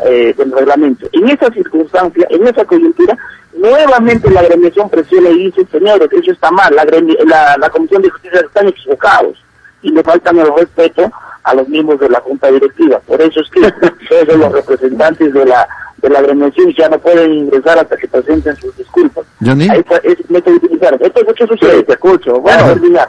eh, 0.05 0.35
del 0.37 0.53
reglamento. 0.53 1.07
En 1.13 1.29
esa 1.29 1.51
circunstancia, 1.53 2.27
en 2.31 2.47
esa 2.47 2.65
coyuntura, 2.65 3.17
nuevamente 3.57 4.31
la 4.31 4.41
agremiación 4.41 4.91
presiona 4.91 5.31
y 5.31 5.47
dice, 5.47 5.65
señores, 5.71 6.09
eso 6.11 6.33
está 6.33 6.51
mal, 6.51 6.75
la, 6.75 6.85
la, 7.25 7.57
la 7.59 7.71
Comisión 7.71 8.03
de 8.03 8.11
Justicia 8.11 8.41
están 8.41 8.69
equivocados 8.69 9.39
y 9.83 9.91
le 9.91 10.03
faltan 10.03 10.39
el 10.39 10.53
respeto 10.57 11.11
a 11.45 11.55
los 11.55 11.69
miembros 11.69 12.01
de 12.01 12.09
la 12.09 12.21
Junta 12.21 12.51
Directiva. 12.51 13.01
Por 13.01 13.21
eso 13.21 13.41
es 13.41 13.51
que 13.51 13.61
todos 14.09 14.39
los 14.39 14.53
representantes 14.53 15.33
de 15.33 15.45
la 15.45 15.69
de 16.03 16.11
la 16.11 16.19
agremiación 16.19 16.75
ya 16.77 16.89
no 16.89 16.99
pueden 16.99 17.33
ingresar 17.33 17.79
hasta 17.79 17.97
que 17.97 18.09
presenten 18.09 18.57
sus 18.57 18.77
disculpas. 18.77 19.25
Ahí 19.71 19.85
es 20.03 20.31
método 20.31 20.57
utilizar. 20.57 20.99
Esto 21.01 21.21
es 21.21 21.27
mucho 21.27 21.47
sucede, 21.47 21.85
te 21.85 21.93
escucho. 21.93 22.41
Bueno, 22.41 22.65
terminar. 22.65 23.09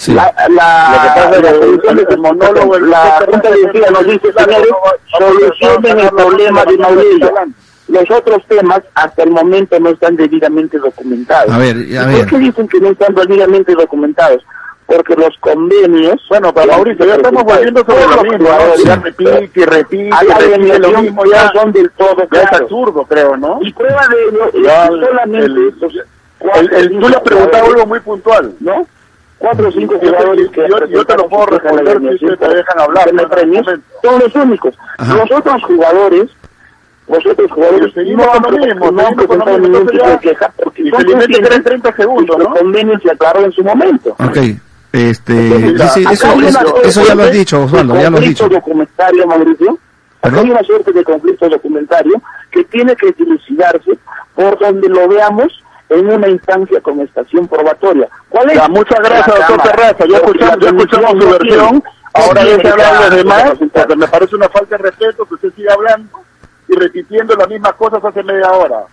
Sí. 0.00 0.14
La, 0.14 0.32
la, 0.48 0.48
la, 0.48 1.40
la, 1.42 2.16
monólogo, 2.16 2.78
la 2.78 3.22
Junta 3.30 3.50
Directiva 3.50 3.90
nos 3.90 4.06
dice, 4.06 4.32
señores, 4.32 4.70
solucionen 5.18 6.00
el 6.00 6.08
problema 6.08 6.64
de 6.64 6.78
Mauricio. 6.78 7.34
Los 7.88 8.10
otros 8.10 8.42
temas 8.48 8.80
hasta 8.94 9.24
el 9.24 9.30
momento 9.30 9.78
no 9.78 9.90
están 9.90 10.16
debidamente 10.16 10.78
documentados. 10.78 11.52
A 11.52 11.58
ver, 11.58 11.76
a 11.98 12.06
ver. 12.06 12.16
¿Por 12.16 12.26
qué 12.28 12.38
dicen 12.38 12.66
que 12.66 12.80
no 12.80 12.88
están 12.92 13.14
debidamente 13.14 13.74
documentados? 13.74 14.42
porque 14.86 15.14
los 15.14 15.36
convenios... 15.38 16.20
Bueno, 16.30 16.52
pero 16.52 16.72
Mauricio, 16.72 17.06
ya 17.06 17.14
estamos 17.14 17.44
volviendo 17.44 17.84
sobre 17.84 18.06
lo 18.06 18.22
mismo, 18.24 18.48
ya 18.84 18.96
repite 18.96 19.50
y 19.54 19.64
repite, 19.64 20.10
repite 20.36 20.78
lo 20.80 21.02
mismo, 21.02 21.24
ya 21.26 21.52
son 21.52 21.70
del 21.70 21.90
todo 21.92 22.26
ya 22.32 22.42
es 22.42 22.52
absurdo, 22.60 23.04
creo, 23.04 23.36
¿no? 23.36 23.60
Y 23.62 23.72
prueba 23.72 24.02
de 24.08 24.16
ello 24.28 24.64
ya 24.64 24.86
solamente... 24.88 25.44
El, 25.46 26.74
el, 26.74 26.98
tú 26.98 27.08
le 27.08 27.16
has 27.16 27.22
preguntado 27.22 27.66
algo 27.66 27.86
muy 27.86 28.00
puntual, 28.00 28.54
¿no? 28.58 28.84
Cuatro 29.40 29.68
o 29.68 29.72
cinco 29.72 29.98
jugadores 29.98 30.48
que 30.50 30.68
yo, 30.68 30.86
yo 30.86 31.04
te 31.04 31.16
lo 31.16 31.28
puedo 31.28 31.46
responder 31.46 31.98
si 32.18 32.26
te 32.26 32.48
dejan 32.48 32.78
hablar. 32.78 33.10
premios, 33.30 33.66
son 34.02 34.20
los 34.20 34.34
únicos. 34.36 34.74
Los 34.98 35.32
otros 35.32 35.64
jugadores 35.64 36.30
los 37.08 37.26
otros 37.26 37.50
jugadores 37.50 37.92
seguimos 37.92 38.24
no, 38.24 38.40
con 38.40 38.54
lo 38.54 38.66
mismo, 38.66 38.90
no 38.92 39.06
han 39.06 39.16
presentado 39.16 39.58
ningún 39.58 39.86
tipo 39.88 40.06
de 40.06 40.18
queja 40.20 40.52
porque 40.62 40.82
y 40.82 40.90
se 40.90 41.26
limita 41.26 41.56
en 41.56 41.64
30 41.64 41.96
segundos, 41.96 42.38
¿no? 42.38 42.54
El 42.54 42.60
convenio 42.60 43.00
se 43.00 43.10
aclaró 43.10 43.44
en 43.44 43.50
su 43.50 43.64
momento. 43.64 44.14
Okay. 44.28 44.60
Este, 44.92 45.74
eso, 46.82 47.04
ya 47.04 47.14
lo 47.14 47.22
has 47.24 47.32
dicho, 47.32 47.62
Osvaldo, 47.64 47.94
ya 47.96 48.10
lo 48.10 48.18
has 48.18 48.24
dicho. 48.24 48.48
documentario, 48.48 49.26
Mauricio. 49.26 49.78
Acá 50.22 50.40
hay 50.40 50.50
una 50.50 50.62
suerte 50.62 50.92
de 50.92 51.02
conflicto 51.02 51.48
documentario 51.48 52.22
que 52.50 52.62
tiene 52.64 52.94
que 52.94 53.10
dilucidarse 53.12 53.98
por 54.34 54.58
donde 54.58 54.88
lo 54.88 55.08
veamos 55.08 55.64
en 55.90 56.10
una 56.10 56.28
instancia 56.28 56.80
con 56.80 57.00
estación 57.00 57.46
probatoria. 57.46 58.08
¿Cuál 58.28 58.50
es? 58.50 58.68
muchas 58.68 58.98
gracias, 59.00 59.26
doctor 59.26 59.62
Terraza. 59.62 60.06
Ya 60.06 60.16
escuchamos, 60.16 60.58
ya 60.60 60.68
escuchamos 60.68 61.10
su 61.22 61.30
versión. 61.30 61.84
Ahora 62.12 62.44
ya 62.44 62.60
se 62.60 62.68
hablan 62.68 63.00
los 63.02 63.10
demás, 63.10 63.52
porque 63.72 63.96
me 63.96 64.08
parece 64.08 64.36
una 64.36 64.48
falta 64.48 64.76
de 64.76 64.82
respeto 64.82 65.26
que 65.26 65.34
usted 65.34 65.52
siga 65.54 65.74
hablando 65.74 66.22
y 66.68 66.74
repitiendo 66.74 67.34
las 67.34 67.48
mismas 67.48 67.74
cosas 67.74 68.04
hace 68.04 68.22
media 68.22 68.50
hora. 68.50 68.84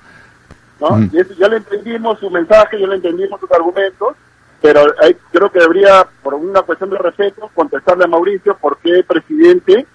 ¿no? 0.80 0.90
Mm. 0.92 1.10
Y 1.14 1.20
eso, 1.20 1.34
ya 1.40 1.48
le 1.48 1.58
entendimos 1.58 2.20
su 2.20 2.30
mensaje, 2.30 2.80
ya 2.80 2.88
le 2.88 2.96
entendimos 2.96 3.40
sus 3.40 3.52
argumentos 3.52 4.16
pero 4.62 4.82
hay, 5.02 5.16
creo 5.32 5.52
que 5.52 5.60
debería, 5.60 6.08
por 6.24 6.34
una 6.34 6.62
cuestión 6.64 6.90
de 6.90 6.98
respeto, 6.98 7.50
contestarle 7.54 8.06
a 8.06 8.08
Mauricio 8.08 8.58
por 8.58 8.78
qué 8.78 9.04
presidente 9.04 9.86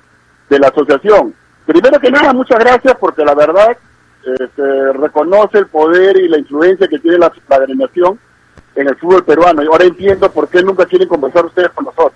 de 0.48 0.58
la 0.58 0.68
asociación. 0.68 1.34
Primero 1.66 1.98
que 1.98 2.10
nada, 2.10 2.32
muchas 2.32 2.58
gracias 2.58 2.96
porque 2.98 3.24
la 3.24 3.34
verdad 3.34 3.76
este, 4.38 4.92
reconoce 4.92 5.58
el 5.58 5.66
poder 5.66 6.16
y 6.16 6.28
la 6.28 6.38
influencia 6.38 6.88
que 6.88 6.98
tiene 6.98 7.18
la, 7.18 7.32
la 7.48 7.64
en 8.74 8.88
el 8.88 8.96
fútbol 8.96 9.24
peruano. 9.24 9.62
Y 9.62 9.66
ahora 9.66 9.84
entiendo 9.84 10.30
por 10.30 10.48
qué 10.48 10.62
nunca 10.62 10.86
quieren 10.86 11.08
conversar 11.08 11.44
ustedes 11.44 11.70
con 11.70 11.84
nosotros. 11.84 12.14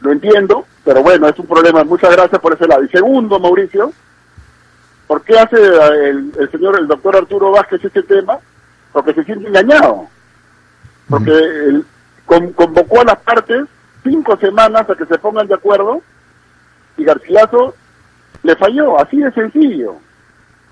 Lo 0.00 0.12
entiendo, 0.12 0.64
pero 0.84 1.02
bueno, 1.02 1.28
es 1.28 1.38
un 1.38 1.46
problema. 1.46 1.82
Muchas 1.84 2.12
gracias 2.12 2.40
por 2.40 2.54
ese 2.54 2.66
lado. 2.66 2.84
Y 2.84 2.88
segundo, 2.88 3.40
Mauricio, 3.40 3.92
¿por 5.06 5.22
qué 5.22 5.38
hace 5.38 5.56
el, 5.56 6.32
el 6.38 6.50
señor, 6.50 6.78
el 6.78 6.86
doctor 6.86 7.16
Arturo 7.16 7.50
Vázquez 7.50 7.84
este 7.84 8.02
tema? 8.02 8.38
Porque 8.92 9.14
se 9.14 9.24
siente 9.24 9.48
engañado 9.48 10.08
porque 11.08 11.30
él 11.30 11.84
convocó 12.26 13.00
a 13.00 13.04
las 13.04 13.18
partes 13.20 13.64
cinco 14.02 14.36
semanas 14.36 14.88
a 14.88 14.94
que 14.94 15.06
se 15.06 15.18
pongan 15.18 15.46
de 15.46 15.54
acuerdo 15.54 16.02
y 16.96 17.04
Garcilaso 17.04 17.74
le 18.42 18.54
falló, 18.56 18.98
así 19.00 19.18
de 19.18 19.32
sencillo. 19.32 19.96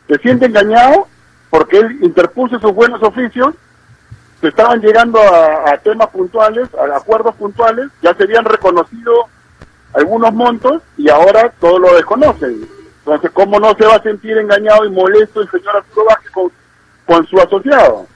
Se 0.09 0.19
siente 0.19 0.47
engañado 0.47 1.09
porque 1.51 1.79
él 1.79 1.99
interpuso 2.03 2.59
sus 2.59 2.73
buenos 2.73 3.03
oficios, 3.03 3.55
se 4.41 4.49
estaban 4.49 4.81
llegando 4.81 5.19
a, 5.19 5.77
temas 5.79 6.09
puntuales, 6.09 6.69
a 6.75 6.97
acuerdos 6.97 7.35
puntuales, 7.37 7.87
ya 8.03 8.15
se 8.15 8.25
habían 8.25 8.45
reconocido 8.45 9.13
algunos 9.95 10.33
montos 10.35 10.83
y 10.97 11.09
ahora 11.09 11.53
todo 11.59 11.79
lo 11.79 11.95
desconocen. 11.95 12.69
Entonces, 12.99 13.31
¿cómo 13.33 13.59
no 13.59 13.75
se 13.75 13.87
va 13.87 13.95
a 13.95 14.03
sentir 14.03 14.37
engañado 14.37 14.85
y 14.85 14.91
molesto 14.91 15.41
el 15.41 15.51
señor 15.51 15.77
Arturo 15.77 16.07
Vázquez 16.07 16.33
con, 17.07 17.27
su 17.27 17.39
asociado? 17.39 18.07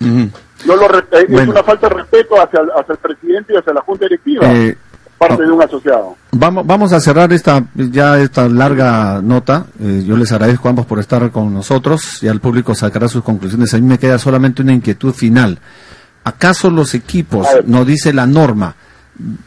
No 0.00 0.76
lo 0.76 0.98
eh, 0.98 1.26
Es 1.28 1.48
una 1.48 1.62
falta 1.62 1.88
de 1.88 1.94
respeto 1.96 2.40
hacia, 2.40 2.60
hacia, 2.60 2.92
el 2.92 2.98
presidente 2.98 3.52
y 3.52 3.56
hacia 3.56 3.72
la 3.74 3.80
Junta 3.82 4.06
Directiva. 4.06 4.46
Eh, 4.46 4.76
parte 5.18 5.42
de 5.42 5.50
un 5.50 5.62
asociado. 5.62 6.16
Vamos, 6.32 6.66
vamos 6.66 6.92
a 6.92 7.00
cerrar 7.00 7.32
esta 7.32 7.64
ya 7.74 8.18
esta 8.20 8.48
larga 8.48 9.20
nota. 9.22 9.66
Eh, 9.80 10.04
yo 10.06 10.16
les 10.16 10.30
agradezco 10.32 10.68
a 10.68 10.70
ambos 10.70 10.86
por 10.86 10.98
estar 10.98 11.30
con 11.30 11.52
nosotros. 11.52 12.20
Ya 12.20 12.30
el 12.30 12.40
público 12.40 12.74
sacará 12.74 13.08
sus 13.08 13.22
conclusiones. 13.22 13.74
A 13.74 13.78
mí 13.78 13.86
me 13.86 13.98
queda 13.98 14.18
solamente 14.18 14.62
una 14.62 14.72
inquietud 14.72 15.12
final. 15.12 15.58
¿Acaso 16.24 16.70
los 16.70 16.94
equipos, 16.94 17.46
no 17.64 17.84
dice 17.84 18.12
la 18.12 18.26
norma, 18.26 18.74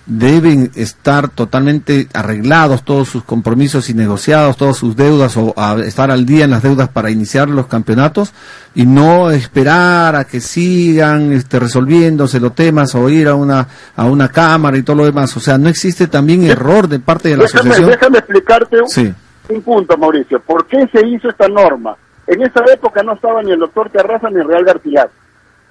deben 0.05 0.69
estar 0.75 1.29
totalmente 1.29 2.07
arreglados 2.13 2.83
todos 2.83 3.07
sus 3.07 3.23
compromisos 3.23 3.89
y 3.89 3.93
negociados 3.93 4.57
todas 4.57 4.75
sus 4.75 4.97
deudas 4.97 5.37
o 5.37 5.55
estar 5.85 6.11
al 6.11 6.25
día 6.25 6.43
en 6.43 6.51
las 6.51 6.63
deudas 6.63 6.89
para 6.89 7.09
iniciar 7.09 7.47
los 7.49 7.67
campeonatos 7.67 8.33
y 8.75 8.85
no 8.85 9.31
esperar 9.31 10.17
a 10.17 10.25
que 10.25 10.41
sigan 10.41 11.31
este, 11.31 11.57
resolviéndose 11.57 12.41
los 12.41 12.53
temas 12.53 12.93
o 12.95 13.09
ir 13.09 13.29
a 13.29 13.35
una 13.35 13.65
a 13.95 14.05
una 14.05 14.27
cámara 14.27 14.77
y 14.77 14.83
todo 14.83 14.97
lo 14.97 15.05
demás. 15.05 15.35
O 15.37 15.39
sea 15.39 15.57
no 15.57 15.69
existe 15.69 16.07
también 16.07 16.43
error 16.43 16.89
de 16.89 16.99
parte 16.99 17.29
de 17.29 17.37
la 17.37 17.45
asociación. 17.45 17.89
déjame 17.89 18.17
explicarte 18.17 18.77
un, 18.81 19.61
punto 19.61 19.97
Mauricio. 19.97 20.41
¿por 20.41 20.65
qué 20.65 20.87
se 20.91 21.05
hizo 21.07 21.29
esta 21.29 21.47
norma? 21.47 21.95
en 22.27 22.41
esa 22.41 22.63
época 22.73 23.03
no 23.03 23.13
estaba 23.13 23.41
ni 23.41 23.51
el 23.51 23.59
doctor 23.59 23.89
Terraza 23.89 24.29
ni 24.29 24.41
el 24.41 24.47
Real 24.47 24.65
Garcilaso 24.65 25.13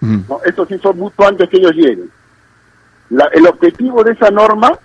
¿no? 0.00 0.40
esto 0.44 0.66
se 0.66 0.76
hizo 0.76 0.92
mucho 0.94 1.26
antes 1.26 1.48
que 1.48 1.58
ellos 1.58 1.72
lleguen 1.72 2.10
el 3.10 3.46
objetivo 3.46 4.04
de 4.04 4.12
esa 4.12 4.30
norma, 4.30 4.78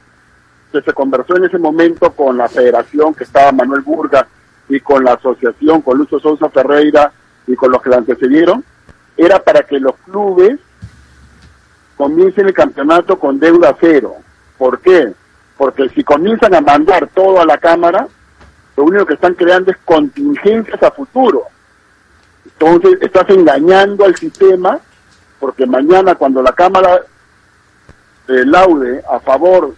que 0.72 0.82
se 0.82 0.94
conversó 0.94 1.38
en 1.38 1.46
ese 1.46 1.58
momento 1.58 2.12
con 2.12 2.38
la 2.38 2.50
federación 2.50 3.14
que 3.14 3.24
estaba 3.24 3.52
Manuel 3.52 3.82
Burga 3.82 4.28
y 4.68 4.80
con 4.80 5.04
la 5.04 5.14
asociación, 5.14 5.82
con 5.82 5.98
Lucho 5.98 6.20
Sousa 6.20 6.50
Ferreira 6.50 7.12
y 7.48 7.56
con 7.56 7.72
los 7.72 7.82
que 7.82 7.90
la 7.90 7.98
antecedieron, 7.98 8.64
era 9.16 9.40
para 9.40 9.64
que 9.64 9.80
los 9.80 9.96
clubes 9.98 10.60
comiencen 11.96 12.48
el 12.48 12.54
campeonato 12.54 13.18
con 13.18 13.40
deuda 13.40 13.76
cero. 13.80 14.16
¿Por 14.58 14.80
qué? 14.80 15.14
Porque 15.58 15.88
si 15.90 16.04
comienzan 16.04 16.54
a 16.56 16.62
mandar 16.62 17.08
todo 17.14 17.40
a 17.40 17.46
la 17.46 17.58
Cámara, 17.58 18.08
lo 18.76 18.84
único 18.84 19.06
que 19.06 19.14
están 19.14 19.36
creando 19.36 19.72
es 19.72 19.78
contingencias 19.86 20.82
a 20.84 20.92
futuro. 20.92 21.44
Entonces 22.44 22.98
estás 23.02 23.30
engañando 23.30 24.04
al 24.04 24.16
sistema, 24.16 24.80
porque 25.40 25.66
mañana 25.66 26.16
cuando 26.16 26.42
la 26.42 26.52
Cámara 26.52 27.02
eh, 28.28 28.46
laude 28.46 29.04
a 29.10 29.20
favor 29.20 29.74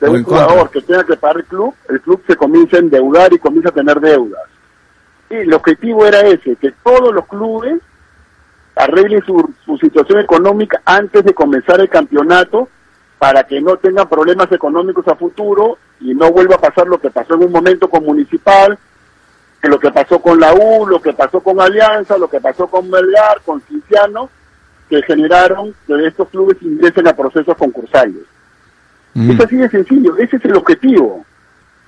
de 0.00 0.08
un 0.08 0.24
jugador 0.24 0.70
que 0.70 0.82
tenga 0.82 1.04
que 1.04 1.16
pagar 1.16 1.38
el 1.38 1.44
club, 1.44 1.74
el 1.88 2.00
club 2.00 2.22
se 2.26 2.36
comienza 2.36 2.76
a 2.76 2.80
endeudar 2.80 3.32
y 3.32 3.38
comienza 3.38 3.70
a 3.70 3.72
tener 3.72 4.00
deudas. 4.00 4.42
Y 5.30 5.36
el 5.36 5.54
objetivo 5.54 6.06
era 6.06 6.20
ese, 6.20 6.56
que 6.56 6.72
todos 6.82 7.14
los 7.14 7.26
clubes 7.26 7.80
arreglen 8.76 9.24
su, 9.24 9.54
su 9.64 9.78
situación 9.78 10.20
económica 10.20 10.82
antes 10.84 11.24
de 11.24 11.32
comenzar 11.32 11.80
el 11.80 11.88
campeonato 11.88 12.68
para 13.18 13.44
que 13.44 13.60
no 13.60 13.76
tengan 13.76 14.08
problemas 14.08 14.50
económicos 14.52 15.06
a 15.08 15.14
futuro 15.14 15.78
y 16.00 16.14
no 16.14 16.30
vuelva 16.30 16.56
a 16.56 16.60
pasar 16.60 16.86
lo 16.86 16.98
que 16.98 17.10
pasó 17.10 17.34
en 17.34 17.44
un 17.44 17.52
momento 17.52 17.88
con 17.88 18.04
Municipal, 18.04 18.78
que 19.62 19.68
lo 19.68 19.78
que 19.78 19.90
pasó 19.90 20.20
con 20.20 20.38
la 20.38 20.52
U, 20.52 20.86
lo 20.86 21.00
que 21.00 21.12
pasó 21.14 21.40
con 21.40 21.60
Alianza, 21.60 22.18
lo 22.18 22.28
que 22.28 22.40
pasó 22.40 22.66
con 22.66 22.90
Melgar, 22.90 23.40
con 23.42 23.62
Cinciano, 23.62 24.28
que 24.88 25.02
generaron 25.02 25.74
que 25.86 26.06
estos 26.06 26.28
clubes 26.28 26.56
ingresen 26.60 27.08
a 27.08 27.14
procesos 27.14 27.56
concursales. 27.56 28.22
Mm. 29.14 29.30
Es 29.30 29.40
así 29.40 29.56
de 29.56 29.68
sencillo, 29.68 30.16
ese 30.18 30.36
es 30.36 30.44
el 30.44 30.56
objetivo. 30.56 31.24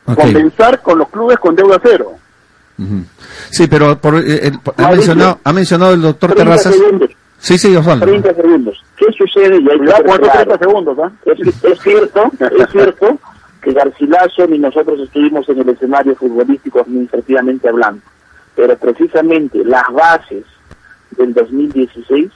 Compensar 0.04 0.80
con 0.82 0.98
los 0.98 1.08
clubes 1.08 1.38
con 1.38 1.56
deuda 1.56 1.80
cero. 1.82 2.12
Sí, 3.50 3.66
pero 3.66 3.98
por, 3.98 4.16
eh, 4.16 4.52
ha, 4.76 4.90
mencionado, 4.90 5.40
ha 5.42 5.52
mencionado 5.52 5.94
el 5.94 6.02
doctor 6.02 6.34
Terrazas. 6.34 6.74
Sí, 7.38 7.58
sí, 7.58 7.74
Osvaldo. 7.74 8.06
30 8.06 8.34
segundos. 8.34 8.84
¿Qué 8.96 9.06
sucede? 9.16 9.58
Y 9.60 9.68
hay 9.68 9.78
que 9.78 10.28
30 10.28 10.58
segundos, 10.58 10.98
¿ah? 10.98 11.10
es, 11.24 11.38
es, 11.40 11.80
cierto, 11.80 12.30
es 12.40 12.70
cierto 12.70 13.18
que 13.62 13.72
Garcilaso 13.72 14.46
ni 14.46 14.58
nosotros 14.58 15.00
estuvimos 15.00 15.48
en 15.48 15.60
el 15.60 15.68
escenario 15.70 16.14
futbolístico 16.14 16.80
administrativamente 16.80 17.68
hablando, 17.68 18.02
pero 18.54 18.76
precisamente 18.76 19.64
las 19.64 19.84
bases 19.92 20.44
del 21.16 21.34
2016 21.34 22.30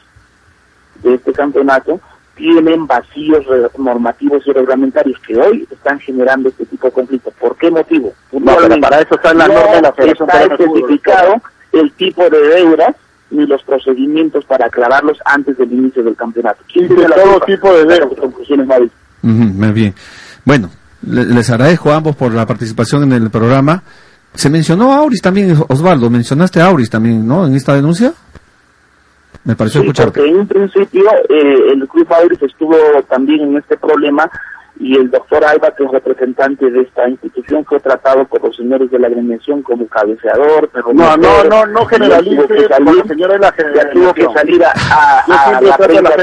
de 1.03 1.15
este 1.15 1.33
campeonato 1.33 2.01
tienen 2.35 2.87
vacíos 2.87 3.45
normativos 3.77 4.43
y 4.47 4.53
reglamentarios 4.53 5.19
que 5.21 5.37
hoy 5.37 5.69
están 5.71 6.01
generando 6.01 6.49
este 6.49 6.65
tipo 6.65 6.87
de 6.87 6.93
conflictos. 6.93 7.35
¿Por 7.39 7.55
qué 7.57 7.71
motivo? 7.71 8.15
No, 8.33 8.57
para 8.81 9.01
eso 9.01 9.15
está 9.15 9.33
en 9.33 9.39
la 9.39 9.49
norma 9.49 9.73
de 9.75 9.83
la 9.83 9.93
Federación 9.93 10.29
Está 10.31 10.45
especificado 10.45 11.35
el 11.73 11.93
tipo 11.93 12.23
de 12.31 12.39
deudas 12.49 12.97
ni 13.31 13.47
los 13.47 13.63
procedimientos 13.63 14.45
para 14.47 14.67
aclararlos 14.67 15.19
antes 15.25 15.57
del 15.59 15.73
inicio 15.73 16.03
del 16.03 16.17
campeonato. 16.17 16.63
¿Quién 16.73 16.89
todo 16.89 17.41
tipo 17.47 17.73
de 17.75 17.85
deudas? 17.85 18.19
Conclusiones, 18.19 18.67
muy 19.23 19.73
bien. 19.73 19.95
Bueno, 20.45 20.71
les 21.03 21.51
agradezco 21.51 21.93
a 21.93 21.97
ambos 21.97 22.17
por 22.17 22.33
la 22.33 22.47
participación 22.47 23.03
en 23.05 23.13
el 23.13 23.31
programa. 23.31 23.83
Se 24.35 24.49
mencionó 24.49 24.93
a 24.93 24.99
Auris 24.99 25.21
también, 25.21 25.57
Osvaldo, 25.69 26.09
mencionaste 26.09 26.61
a 26.61 26.67
Auris 26.67 26.89
también, 26.89 27.27
¿no? 27.27 27.47
En 27.47 27.55
esta 27.55 27.75
denuncia. 27.75 28.15
Me 29.51 29.57
pareció 29.57 29.81
escuchar. 29.81 30.13
Porque 30.13 30.29
en 30.29 30.37
un 30.37 30.47
principio 30.47 31.03
eh, 31.29 31.73
el 31.73 31.89
Club 31.89 32.07
Auris 32.09 32.41
estuvo 32.41 32.77
también 33.09 33.41
en 33.41 33.57
este 33.57 33.77
problema 33.77 34.31
y 34.79 34.95
el 34.95 35.11
doctor 35.11 35.45
Alba, 35.45 35.75
que 35.75 35.83
es 35.83 35.91
representante 35.91 36.71
de 36.71 36.83
esta 36.83 37.09
institución, 37.09 37.65
fue 37.65 37.81
tratado 37.81 38.25
por 38.27 38.45
los 38.45 38.55
señores 38.55 38.93
de 38.93 39.01
la 39.01 39.09
agremiación 39.09 39.63
como 39.63 39.89
cabeceador, 39.89 40.71
pero 40.73 40.93
no, 40.93 41.17
no, 41.17 41.43
no, 41.43 41.67
no 41.67 41.85
generalice, 41.85 42.47
los 42.79 43.09
señores 43.09 43.35
de 43.35 43.39
la 43.41 43.51
generalización. 43.51 43.93
tuvo 43.93 44.15
que 44.15 44.39
salir 44.39 44.65
a, 44.65 44.71
a, 44.71 45.61
la 45.61 45.77
prensa 45.77 46.17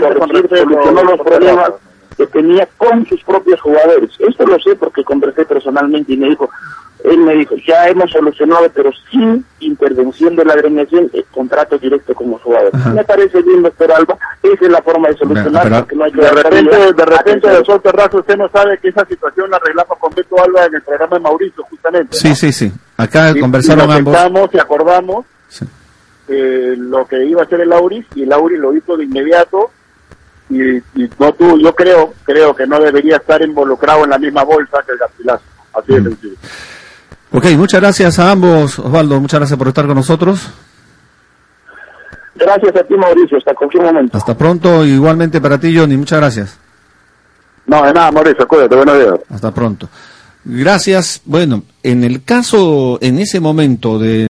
solucionó 0.48 1.04
los 1.04 1.20
problemas 1.20 1.72
que 2.16 2.28
tenía 2.28 2.66
con 2.78 3.06
sus 3.08 3.22
propios 3.26 3.60
jugadores. 3.60 4.10
Esto 4.20 4.48
lo 4.48 4.58
sé 4.60 4.74
porque 4.78 5.04
conversé 5.04 5.44
personalmente 5.44 6.14
y 6.14 6.18
me 6.18 6.30
dijo, 6.30 6.50
él 7.04 7.18
me 7.20 7.36
dijo, 7.36 7.56
ya 7.66 7.88
hemos 7.88 8.12
solucionado, 8.12 8.70
pero 8.74 8.92
sin 9.10 9.46
intervención 9.60 10.36
de 10.36 10.44
la 10.44 10.54
agremiación, 10.54 11.10
el 11.14 11.26
contrato 11.26 11.78
directo 11.78 12.14
como 12.14 12.40
jugador. 12.40 12.72
Me 12.94 13.04
parece 13.04 13.42
bien, 13.42 13.62
doctor 13.62 13.92
Alba, 13.92 14.18
esa 14.42 14.66
es 14.66 14.72
la 14.72 14.82
forma 14.82 15.10
de 15.10 15.18
solucionar, 15.18 15.70
porque 15.80 15.96
no 15.96 16.04
hay 16.06 16.12
que 16.12 16.22
De 16.22 16.32
repente, 16.32 16.94
de 16.94 17.06
repente, 17.06 17.50
doctor 17.50 17.82
Terrazo, 17.82 18.18
usted 18.18 18.38
no 18.38 18.50
sabe 18.50 18.78
que 18.80 18.90
esa 18.90 19.06
situación 19.06 19.50
la 19.52 19.58
arreglamos 19.58 19.98
con 20.00 20.14
Beto 20.14 20.44
Alba 20.44 20.66
en 20.66 20.76
el 20.76 20.82
programa 20.82 21.18
de 21.18 21.22
Mauricio, 21.22 21.64
justamente. 21.70 22.18
Sí, 22.18 22.36
sí, 22.36 22.52
sí. 22.52 22.72
Acá 22.98 23.34
conversaron 23.40 23.92
ambos. 23.92 24.50
y 24.54 24.60
acordamos 24.60 25.26
eh, 26.28 26.76
lo 26.78 27.06
que 27.08 27.26
iba 27.26 27.42
a 27.42 27.46
hacer 27.46 27.62
el 27.62 27.72
Auris, 27.72 28.06
y 28.16 28.24
el 28.24 28.34
Auris 28.34 28.60
lo 28.60 28.76
hizo 28.76 28.98
de 28.98 29.06
inmediato, 29.06 29.72
y, 30.50 30.82
no 31.20 31.34
tú, 31.34 31.60
yo 31.60 31.76
creo, 31.76 32.14
creo 32.24 32.56
que 32.56 32.66
no 32.66 32.80
debería 32.80 33.18
estar 33.18 33.42
involucrado 33.42 34.06
en 34.06 34.10
la 34.12 34.18
misma 34.18 34.44
bolsa 34.44 34.82
que 34.86 34.94
el 34.94 34.98
Garcilaso. 34.98 35.44
Así 35.74 35.94
de 35.94 36.02
mm. 36.02 36.04
sencillo. 36.04 36.36
Ok, 37.32 37.46
muchas 37.58 37.82
gracias 37.82 38.20
a 38.20 38.32
ambos, 38.32 38.80
Osvaldo, 38.80 39.20
muchas 39.20 39.40
gracias 39.40 39.58
por 39.58 39.68
estar 39.68 39.86
con 39.86 39.96
nosotros. 39.96 40.50
Gracias 42.36 42.76
a 42.76 42.84
ti, 42.84 42.96
Mauricio, 42.96 43.38
hasta 43.38 43.54
cualquier 43.54 43.84
momento. 43.84 44.18
Hasta 44.18 44.38
pronto, 44.38 44.86
igualmente 44.86 45.42
para 45.42 45.60
ti, 45.60 45.76
Johnny, 45.76 45.98
muchas 45.98 46.20
gracias. 46.20 46.58
No, 47.66 47.84
de 47.84 47.94
nada, 47.94 48.12
Mauricio, 48.12 48.48
cuídate, 48.48 48.76
buenos 48.76 48.98
días. 48.98 49.16
Hasta 49.30 49.52
pronto. 49.52 49.90
Gracias. 50.50 51.22
Bueno, 51.26 51.64
en 51.84 52.06
el 52.06 52.24
caso, 52.24 52.98
en 53.02 53.20
ese 53.20 53.42
momento 53.42 54.00
de 54.00 54.26